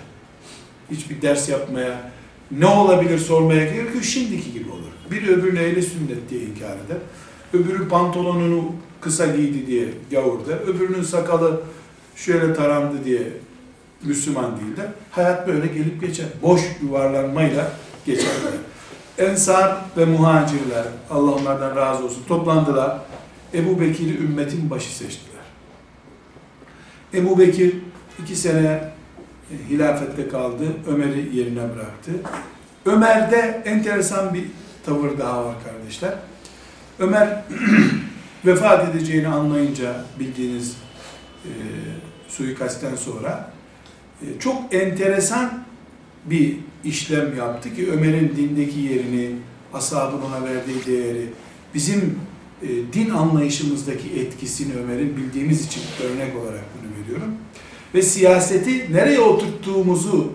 Hiçbir 0.92 1.22
ders 1.22 1.50
yapmaya, 1.50 2.12
ne 2.60 2.66
olabilir 2.66 3.20
sormaya 3.20 3.66
gerek 3.66 3.96
yok, 3.96 4.04
şimdiki 4.04 4.54
gibi 4.54 4.70
olur. 4.72 4.82
Bir 5.12 5.28
öbürüne 5.28 5.64
ehli 5.64 5.84
sünnet 5.84 6.30
diye 6.30 6.42
inkar 6.42 6.76
eder. 6.86 6.98
Öbürü 7.54 7.88
pantolonunu 7.88 8.76
kısa 9.02 9.26
giydi 9.26 9.68
diye 9.68 9.86
gavur 10.12 10.48
der. 10.48 10.58
Öbürünün 10.58 11.04
sakalı 11.04 11.62
şöyle 12.16 12.54
tarandı 12.54 13.06
diye 13.06 13.28
Müslüman 14.04 14.60
değil 14.60 14.78
de 14.78 14.92
hayat 15.12 15.48
böyle 15.48 15.68
gelip 15.68 16.02
geçer. 16.02 16.26
Boş 16.42 16.62
yuvarlanmayla 16.84 17.72
geçer. 18.06 18.32
Ensar 19.18 19.78
ve 19.98 20.06
muhacirler, 20.06 20.86
Allah 21.10 21.32
onlardan 21.32 21.76
razı 21.76 22.06
olsun, 22.06 22.24
toplandılar. 22.28 22.98
Ebu 23.54 23.82
Bekir'i 23.82 24.18
ümmetin 24.18 24.70
başı 24.70 24.96
seçtiler. 24.96 25.42
Ebu 27.14 27.40
Bekir 27.40 27.76
iki 28.24 28.36
sene 28.36 28.92
hilafette 29.70 30.28
kaldı. 30.28 30.64
Ömer'i 30.88 31.38
yerine 31.38 31.62
bıraktı. 31.62 32.12
Ömer'de 32.86 33.62
enteresan 33.66 34.34
bir 34.34 34.44
tavır 34.86 35.18
daha 35.20 35.46
var 35.46 35.56
kardeşler. 35.64 36.14
Ömer 37.00 37.44
vefat 38.46 38.90
edeceğini 38.90 39.28
anlayınca 39.28 40.06
bildiğiniz 40.20 40.78
e, 41.46 41.52
suikastten 42.28 42.96
sonra 42.96 43.52
e, 44.22 44.40
çok 44.40 44.74
enteresan 44.74 45.64
bir 46.26 46.58
işlem 46.84 47.38
yaptı 47.38 47.76
ki 47.76 47.92
Ömer'in 47.92 48.36
dindeki 48.36 48.80
yerini, 48.80 49.36
ashabın 49.74 50.22
ona 50.22 50.44
verdiği 50.44 50.86
değeri, 50.86 51.30
bizim 51.74 52.20
e, 52.62 52.68
din 52.68 53.10
anlayışımızdaki 53.10 54.10
etkisini 54.20 54.74
Ömer'in 54.74 55.18
bildiğimiz 55.18 55.66
için 55.66 55.82
örnek 56.04 56.36
olarak 56.36 56.64
bunu 56.76 57.04
veriyorum. 57.04 57.36
Ve 57.96 58.02
siyaseti 58.02 58.94
nereye 58.94 59.20
oturttuğumuzu 59.20 60.34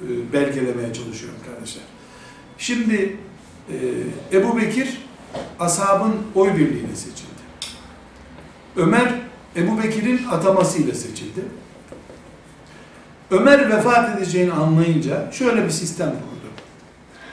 e, 0.00 0.32
belgelemeye 0.32 0.92
çalışıyorum 0.92 1.38
kardeşler. 1.46 1.84
Şimdi 2.58 3.16
e, 3.68 3.76
Ebu 4.32 4.56
Bekir 4.56 4.98
ashabın 5.60 6.14
oy 6.34 6.54
birliğiyle 6.54 6.96
seçildi. 6.96 7.24
Ömer 8.76 9.14
Ebu 9.56 9.82
Bekir'in 9.82 10.26
atamasıyla 10.30 10.94
seçildi. 10.94 11.40
Ömer 13.30 13.70
vefat 13.70 14.18
edeceğini 14.18 14.52
anlayınca 14.52 15.32
şöyle 15.32 15.64
bir 15.64 15.70
sistem 15.70 16.10
kurdu. 16.10 16.50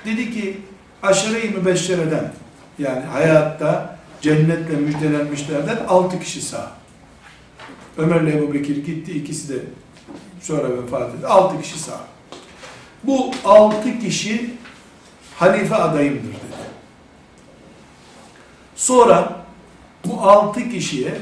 Dedi 0.06 0.32
ki 0.34 0.62
aşırı-i 1.04 1.50
mübeşşereden 1.50 2.34
yani 2.80 3.06
hayatta 3.06 4.00
cennetle 4.22 4.76
müjdelenmişlerden 4.76 5.78
altı 5.88 6.20
kişi 6.20 6.42
sağ. 6.42 6.72
Ömer 7.98 8.22
ile 8.22 8.38
Ebu 8.38 8.54
Bekir 8.54 8.86
gitti 8.86 9.12
ikisi 9.12 9.50
de 9.50 9.60
sonra 10.42 10.82
vefat 10.84 11.16
etti. 11.16 11.28
Altı 11.28 11.62
kişi 11.62 11.80
sağ. 11.80 12.00
Bu 13.04 13.32
altı 13.46 14.00
kişi 14.00 14.54
halife 15.36 15.76
adayımdır 15.76 16.24
dedi. 16.24 16.62
Sonra 18.76 19.46
bu 20.06 20.22
altı 20.22 20.70
kişiye 20.70 21.18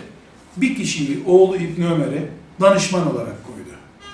bir 0.57 0.75
kişiyi 0.75 1.23
oğlu 1.27 1.55
İbni 1.55 1.87
Ömer'e 1.87 2.29
danışman 2.61 3.13
olarak 3.13 3.45
koydu. 3.45 3.69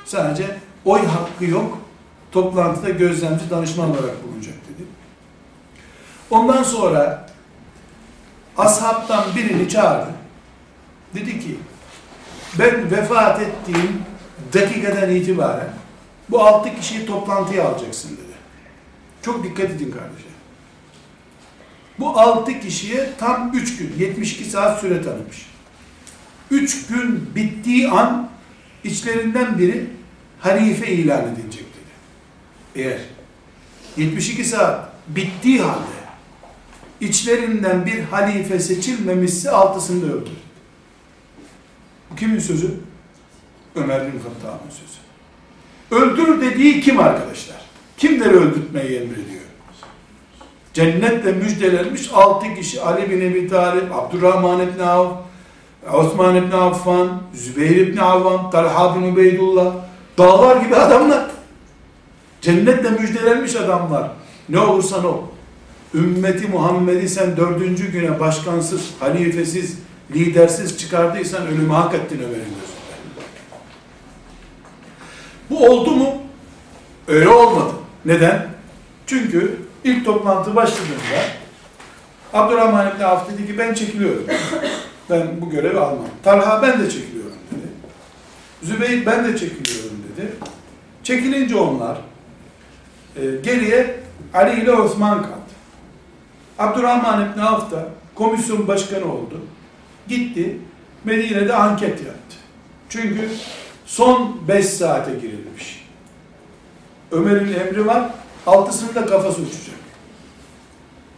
Sadece 0.06 0.58
oy 0.86 1.06
hakkı 1.06 1.45
yok. 1.45 1.78
Toplantıda 2.32 2.89
gözlemci 2.89 3.49
danışman 3.49 3.89
olarak 3.89 4.24
bulunacak 4.24 4.53
dedi. 4.53 4.88
Ondan 6.30 6.64
sonra 6.64 7.30
ashabtan 8.58 9.24
birini 9.36 9.70
çağırdı. 9.70 10.10
Dedi 11.14 11.39
ki 11.39 11.58
ben 12.60 12.91
vefat 12.91 13.41
ettiğim 13.41 14.01
dakikadan 14.53 15.16
itibaren 15.16 15.70
bu 16.30 16.43
altı 16.43 16.76
kişiyi 16.76 17.06
toplantıya 17.06 17.68
alacaksın 17.68 18.12
dedi. 18.12 18.36
Çok 19.22 19.43
dikkat 19.43 19.66
edin 19.66 19.91
kardeşler. 19.91 20.36
Bu 21.99 22.20
altı 22.20 22.60
kişiye 22.60 23.10
tam 23.18 23.51
üç 23.53 23.78
gün, 23.78 23.93
72 23.99 24.45
saat 24.45 24.80
süre 24.80 25.01
tanımış. 25.01 25.45
Üç 26.51 26.88
gün 26.88 27.36
bittiği 27.36 27.89
an 27.89 28.30
içlerinden 28.84 29.58
biri 29.58 29.88
halife 30.39 30.88
ilan 30.88 31.24
edilecek 31.24 31.66
dedi. 31.66 31.93
Eğer 32.76 32.99
72 33.97 34.45
saat 34.45 34.89
bittiği 35.08 35.62
halde 35.62 35.95
içlerinden 37.01 37.86
bir 37.86 38.03
halife 38.03 38.60
seçilmemişse 38.60 39.51
altısını 39.51 40.14
öldür. 40.14 40.44
Kimin 42.18 42.39
sözü? 42.39 42.72
Ömer 43.76 44.01
bin 44.01 44.20
Hattab'ın 44.20 44.70
sözü. 44.70 45.05
Öldür 45.91 46.41
dediği 46.41 46.82
kim 46.82 46.99
arkadaşlar? 46.99 47.57
Kimleri 47.97 48.36
öldürtmeyi 48.36 48.99
emrediyor? 48.99 49.41
Cennetle 50.74 51.32
müjdelenmiş 51.32 52.09
altı 52.13 52.55
kişi 52.55 52.82
Ali 52.82 53.09
bin 53.09 53.22
Ebi 53.22 53.47
Talib, 53.47 53.91
Abdurrahman 53.91 54.61
ibn 54.61 54.80
Avf, 54.80 55.11
Osman 55.93 56.36
ibn 56.36 56.51
Affan, 56.51 57.22
Zübeyir 57.34 57.88
ibn 57.88 57.97
Avvam, 57.97 58.51
Talha 58.51 58.95
bin 58.95 59.11
Ubeydullah, 59.13 59.74
dağlar 60.18 60.57
gibi 60.57 60.76
adamlar. 60.76 61.26
Cennetle 62.41 62.89
müjdelenmiş 62.89 63.55
adamlar. 63.55 64.11
Ne 64.49 64.59
olursan 64.59 65.05
ol. 65.05 65.22
Ümmeti 65.93 66.47
Muhammed'i 66.47 67.09
sen 67.09 67.38
dördüncü 67.38 67.91
güne 67.91 68.20
başkansız, 68.20 68.91
halifesiz, 68.99 69.80
lidersiz 70.12 70.78
çıkardıysan 70.78 71.47
ölümü 71.47 71.74
hak 71.74 71.93
ettin 71.93 72.20
Ömer'in 72.20 72.32
gözünde. 72.32 72.76
Bu 75.49 75.66
oldu 75.66 75.91
mu? 75.91 76.18
Öyle 77.08 77.30
olmadı. 77.30 77.72
Neden? 78.06 78.47
Çünkü 79.08 79.60
ilk 79.84 80.06
toplantı 80.06 80.56
başladığında 80.56 81.22
Abdurrahman 82.34 82.91
İbni 82.95 83.06
Avf 83.06 83.30
dedi 83.30 83.47
ki 83.47 83.58
ben 83.58 83.74
çekiliyorum. 83.74 84.26
Ben 85.10 85.41
bu 85.41 85.49
görevi 85.49 85.80
almam. 85.80 86.08
Talha 86.24 86.62
ben 86.62 86.80
de 86.80 86.89
çekiliyorum 86.89 87.38
dedi. 87.51 87.68
Zübeyir 88.64 89.06
ben 89.06 89.26
de 89.26 89.38
çekiliyorum 89.38 89.97
dedi. 90.10 90.32
Çekilince 91.03 91.56
onlar 91.56 91.97
e, 93.16 93.22
geriye 93.43 93.99
Ali 94.34 94.62
ile 94.62 94.72
Osman 94.72 95.22
kaldı. 95.22 95.36
Abdurrahman 96.60 97.30
İbni 97.32 97.43
Avf 97.43 97.72
da 97.72 97.89
komisyon 98.16 98.68
başkanı 98.68 99.14
oldu. 99.14 99.41
Gitti 100.08 100.58
Medine'de 101.03 101.53
anket 101.53 101.89
yaptı. 101.89 102.36
Çünkü 102.89 103.30
son 103.86 104.47
5 104.47 104.66
saate 104.66 105.12
girilmiş. 105.12 105.86
Ömer'in 107.12 107.53
emri 107.53 107.88
var, 107.88 108.10
altısında 108.47 109.06
kafası 109.06 109.41
uçacak. 109.41 109.76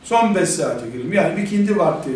Son 0.03 0.35
5 0.35 0.49
saate 0.49 0.89
girilmiş. 0.89 1.17
Yani 1.17 1.41
ikindi 1.41 1.77
vakti 1.77 2.11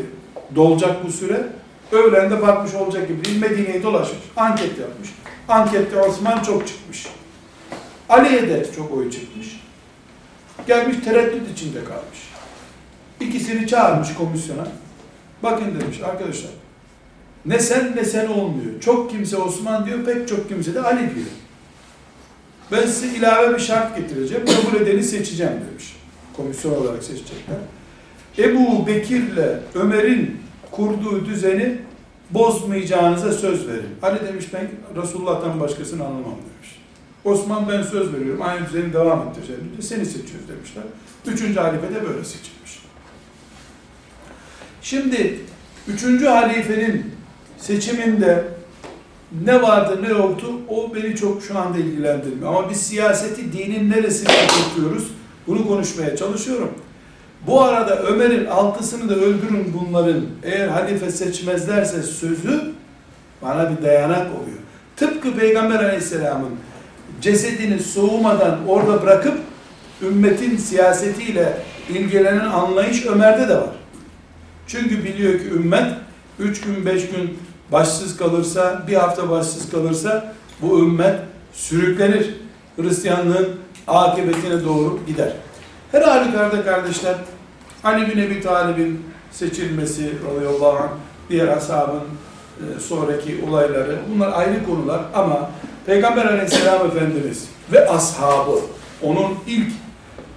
dolacak 0.56 1.06
bu 1.06 1.12
süre. 1.12 1.48
Öğlende 1.92 2.42
bakmış 2.42 2.74
olacak 2.74 3.08
gibi 3.08 3.26
değil. 3.26 3.40
Medine'yi 3.40 3.84
dolaşmış. 3.84 4.24
Anket 4.38 4.80
yapmış. 4.80 5.10
Ankette 5.48 6.02
Osman 6.02 6.44
çok 6.44 6.68
çıkmış. 6.68 7.08
Ali'ye 8.10 8.50
de 8.50 8.66
çok 8.76 8.92
oy 8.92 9.12
çıkmış. 9.12 9.60
Gelmiş 10.68 10.98
tereddüt 11.06 11.52
içinde 11.52 11.84
kalmış. 11.84 12.20
İkisini 13.20 13.68
çağırmış 13.68 14.14
komisyona. 14.14 14.68
Bakın 15.44 15.80
demiş 15.82 16.02
arkadaşlar. 16.02 16.52
Ne 17.46 17.60
sen 17.60 17.96
ne 17.96 18.06
sen 18.06 18.28
olmuyor. 18.28 18.82
Çok 18.82 19.12
kimse 19.12 19.38
Osman 19.38 19.86
diyor, 19.86 20.06
pek 20.06 20.28
çok 20.28 20.50
kimse 20.50 20.74
de 20.74 20.82
Ali 20.82 21.00
diyor. 21.00 21.28
Ben 22.72 22.86
size 22.86 23.08
ilave 23.08 23.56
bir 23.56 23.60
şart 23.60 23.98
getireceğim. 23.98 24.46
Kabul 24.46 24.82
edeni 24.82 25.04
seçeceğim 25.04 25.54
demiş. 25.70 25.96
Komisyon 26.38 26.82
olarak 26.82 27.04
seçecekler. 27.04 27.58
Ebu 28.38 28.88
Bekir'le 28.88 29.60
Ömer'in 29.76 30.38
kurduğu 30.72 31.26
düzeni 31.26 31.78
bozmayacağınıza 32.30 33.32
söz 33.32 33.68
verin. 33.68 33.90
Ali 34.02 34.28
demiş 34.28 34.46
ben 34.54 34.70
Resulullah'tan 35.02 35.60
başkasını 35.60 36.06
anlamam 36.06 36.24
demiş. 36.26 36.80
Osman 37.24 37.70
ben 37.70 37.84
söz 37.84 38.14
veriyorum 38.14 38.42
aynı 38.42 38.68
düzeni 38.68 38.94
devam 38.94 39.28
ettireceğim 39.28 39.62
seni 39.82 40.06
seçiyoruz 40.06 40.48
demişler. 40.50 40.84
Üçüncü 41.26 41.60
halife 41.60 41.96
de 41.96 42.08
böyle 42.08 42.26
seçilmiş. 42.26 42.80
Şimdi 44.82 45.40
üçüncü 45.88 46.26
halifenin 46.26 47.12
seçiminde 47.62 48.44
ne 49.46 49.62
vardı 49.62 50.00
ne 50.02 50.10
yoktu 50.10 50.48
o 50.70 50.96
beni 50.96 51.16
çok 51.16 51.44
şu 51.44 51.60
anda 51.60 51.78
ilgilendirmiyor. 51.78 52.56
Ama 52.56 52.70
biz 52.70 52.78
siyaseti 52.78 53.54
dinin 53.54 53.90
neresine 53.90 54.48
tutuyoruz 54.48 55.08
bunu 55.48 55.68
konuşmaya 55.68 56.16
çalışıyorum. 56.16 56.72
Bu 57.48 57.62
arada 57.62 58.00
Ömer'in 58.00 58.46
altısını 58.46 59.10
da 59.10 59.16
öldürün 59.16 59.74
bunların 59.80 60.22
eğer 60.44 60.68
halife 60.68 61.12
seçmezlerse 61.12 62.04
sözü 62.04 62.62
bana 63.42 63.72
bir 63.72 63.84
dayanak 63.84 64.28
oluyor. 64.28 64.58
Tıpkı 64.96 65.36
Peygamber 65.36 65.80
Aleyhisselam'ın 65.84 66.52
cesedini 67.22 67.80
soğumadan 67.80 68.68
orada 68.68 69.02
bırakıp 69.02 69.38
ümmetin 70.02 70.58
siyasetiyle 70.58 71.58
ilgilenen 71.90 72.46
anlayış 72.46 73.06
Ömer'de 73.06 73.50
de 73.50 73.56
var. 73.56 73.70
Çünkü 74.68 75.04
biliyor 75.04 75.40
ki 75.40 75.46
ümmet 75.46 75.94
üç 76.40 76.62
gün 76.62 76.86
beş 76.86 77.10
gün 77.10 77.38
başsız 77.72 78.18
kalırsa 78.18 78.84
bir 78.88 78.96
hafta 78.96 79.30
başsız 79.30 79.72
kalırsa 79.72 80.34
bu 80.62 80.80
ümmet 80.80 81.20
sürüklenir. 81.54 82.36
Hristiyanlığın 82.76 83.50
akıbetine 83.88 84.64
doğru 84.66 85.00
gider. 85.08 85.34
Her 85.92 86.02
halükarda 86.02 86.64
kardeşler 86.64 87.16
Ali 87.84 88.16
bin 88.16 88.22
Ebi 88.22 88.42
Talib'in 88.42 89.06
seçilmesi 89.32 90.12
radıyallahu 90.30 90.78
anh, 90.78 90.90
diğer 91.30 91.48
ashabın 91.48 92.02
e, 92.58 92.80
sonraki 92.80 93.46
olayları 93.50 94.00
bunlar 94.14 94.32
ayrı 94.34 94.66
konular 94.66 95.02
ama 95.14 95.50
Peygamber 95.86 96.26
aleyhisselam 96.26 96.88
efendimiz 96.88 97.50
ve 97.72 97.90
ashabı 97.90 98.60
onun 99.02 99.36
ilk 99.48 99.72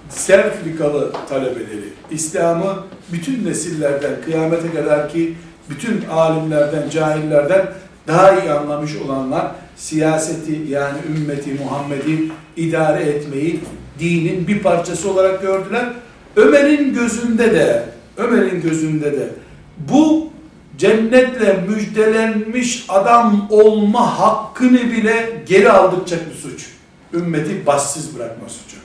sertifikalı 0.09 1.13
talebeleri 1.29 1.93
İslam'ı 2.11 2.77
bütün 3.13 3.45
nesillerden 3.45 4.13
kıyamete 4.25 4.75
kadar 4.75 5.09
ki 5.09 5.35
bütün 5.71 6.05
alimlerden, 6.11 6.91
cahillerden 6.91 7.67
daha 8.07 8.41
iyi 8.41 8.53
anlamış 8.53 8.97
olanlar 8.97 9.51
siyaseti 9.77 10.61
yani 10.69 10.99
ümmeti 11.17 11.55
Muhammed'i 11.55 12.31
idare 12.57 13.03
etmeyi 13.03 13.61
dinin 13.99 14.47
bir 14.47 14.63
parçası 14.63 15.11
olarak 15.11 15.43
gördüler. 15.43 15.87
Ömer'in 16.37 16.95
gözünde 16.95 17.55
de 17.55 17.85
Ömer'in 18.17 18.63
gözünde 18.63 19.13
de 19.13 19.29
bu 19.79 20.31
cennetle 20.79 21.65
müjdelenmiş 21.69 22.85
adam 22.89 23.47
olma 23.51 24.19
hakkını 24.19 24.83
bile 24.83 25.43
geri 25.47 25.71
aldıkça 25.71 26.17
bir 26.17 26.35
suç. 26.35 26.67
Ümmeti 27.13 27.67
başsız 27.67 28.17
bırakma 28.17 28.49
suçu. 28.49 28.77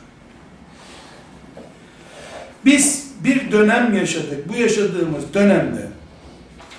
Biz 2.65 3.09
bir 3.23 3.51
dönem 3.51 3.93
yaşadık. 3.93 4.49
Bu 4.49 4.55
yaşadığımız 4.55 5.33
dönemde 5.33 5.87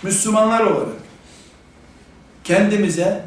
Müslümanlar 0.03 0.61
olarak 0.61 0.97
kendimize 2.45 3.25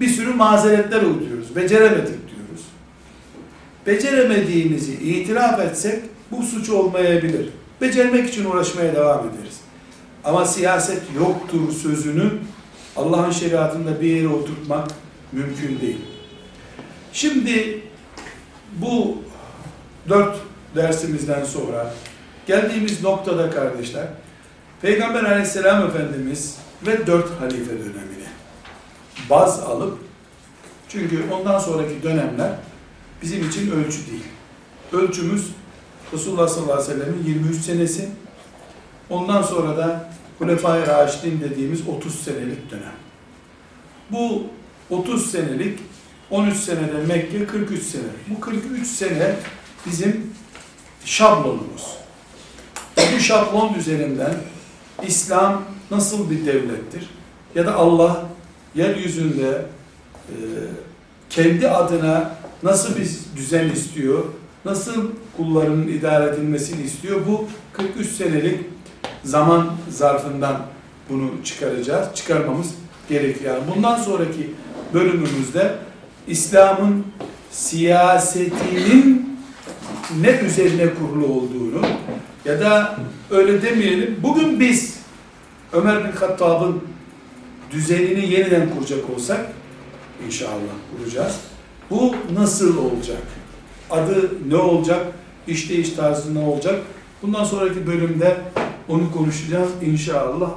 bir 0.00 0.08
sürü 0.08 0.34
mazeretler 0.34 1.02
uyduruyoruz. 1.02 1.56
Beceremedik 1.56 2.06
diyoruz. 2.06 2.64
Beceremediğimizi 3.86 4.92
itiraf 4.92 5.60
etsek 5.60 6.02
bu 6.30 6.42
suç 6.42 6.70
olmayabilir. 6.70 7.48
Becermek 7.80 8.28
için 8.28 8.44
uğraşmaya 8.44 8.94
devam 8.94 9.20
ederiz. 9.20 9.60
Ama 10.24 10.44
siyaset 10.44 11.02
yoktur 11.18 11.72
sözünü 11.72 12.30
Allah'ın 12.96 13.30
şeriatında 13.30 14.00
bir 14.00 14.16
yere 14.16 14.28
oturtmak 14.28 14.88
mümkün 15.32 15.80
değil. 15.80 16.00
Şimdi 17.12 17.80
bu 18.72 19.16
dört 20.08 20.36
dersimizden 20.76 21.44
sonra 21.44 21.94
geldiğimiz 22.46 23.02
noktada 23.02 23.50
kardeşler 23.50 24.06
Peygamber 24.84 25.24
aleyhisselam 25.24 25.86
Efendimiz 25.86 26.56
ve 26.86 27.06
dört 27.06 27.40
halife 27.40 27.70
dönemini 27.70 28.26
baz 29.30 29.60
alıp 29.60 29.98
çünkü 30.88 31.24
ondan 31.32 31.58
sonraki 31.58 32.02
dönemler 32.02 32.50
bizim 33.22 33.48
için 33.48 33.70
ölçü 33.70 33.98
değil. 34.06 34.24
Ölçümüz 34.92 35.46
Resulullah 36.12 36.48
sallallahu 36.48 36.82
aleyhi 36.82 37.00
ve 37.00 37.04
sellem'in 37.04 37.24
23 37.24 37.56
senesi 37.56 38.08
ondan 39.10 39.42
sonra 39.42 39.76
da 39.76 40.10
Hulefai 40.38 40.86
Raşidin 40.86 41.40
dediğimiz 41.40 41.88
30 41.88 42.14
senelik 42.14 42.70
dönem. 42.70 42.94
Bu 44.10 44.46
30 44.90 45.30
senelik 45.30 45.78
13 46.30 46.56
senede 46.56 47.06
Mekke 47.08 47.46
43 47.46 47.82
sene. 47.82 48.02
Bu 48.28 48.40
43 48.40 48.86
sene 48.86 49.36
bizim 49.86 50.32
şablonumuz. 51.04 51.96
Bu 52.96 53.20
şablon 53.20 53.74
üzerinden 53.74 54.34
İslam 55.06 55.62
nasıl 55.90 56.30
bir 56.30 56.46
devlettir? 56.46 57.10
Ya 57.54 57.66
da 57.66 57.74
Allah 57.74 58.22
yeryüzünde 58.74 59.66
e, 60.28 60.34
kendi 61.30 61.68
adına 61.68 62.34
nasıl 62.62 62.96
bir 62.96 63.10
düzen 63.36 63.68
istiyor? 63.68 64.24
Nasıl 64.64 65.10
kullarının 65.36 65.88
idare 65.88 66.30
edilmesini 66.30 66.82
istiyor? 66.82 67.20
Bu 67.28 67.46
43 67.72 68.06
senelik 68.06 68.60
zaman 69.24 69.70
zarfından 69.90 70.56
bunu 71.10 71.30
çıkaracağız. 71.44 72.08
Çıkarmamız 72.14 72.74
gerekiyor. 73.08 73.56
Bundan 73.74 73.96
sonraki 73.96 74.54
bölümümüzde 74.94 75.74
İslam'ın 76.26 77.04
siyasetinin 77.50 79.38
ne 80.20 80.30
üzerine 80.30 80.94
kurulu 80.94 81.26
olduğunu 81.26 81.86
ya 82.44 82.60
da 82.60 82.96
öyle 83.30 83.62
demeyelim. 83.62 84.20
Bugün 84.22 84.60
biz 84.60 84.98
Ömer 85.72 86.04
bin 86.04 86.12
Hattab'ın 86.12 86.82
düzenini 87.70 88.32
yeniden 88.32 88.70
kuracak 88.74 89.10
olsak 89.10 89.46
inşallah 90.26 90.74
kuracağız. 90.96 91.40
Bu 91.90 92.14
nasıl 92.34 92.78
olacak? 92.78 93.22
Adı 93.90 94.30
ne 94.48 94.56
olacak? 94.56 95.06
İşleyiş 95.46 95.90
tarzı 95.90 96.34
ne 96.34 96.38
olacak? 96.38 96.82
Bundan 97.22 97.44
sonraki 97.44 97.86
bölümde 97.86 98.36
onu 98.88 99.12
konuşacağız 99.12 99.70
inşallah. 99.82 100.50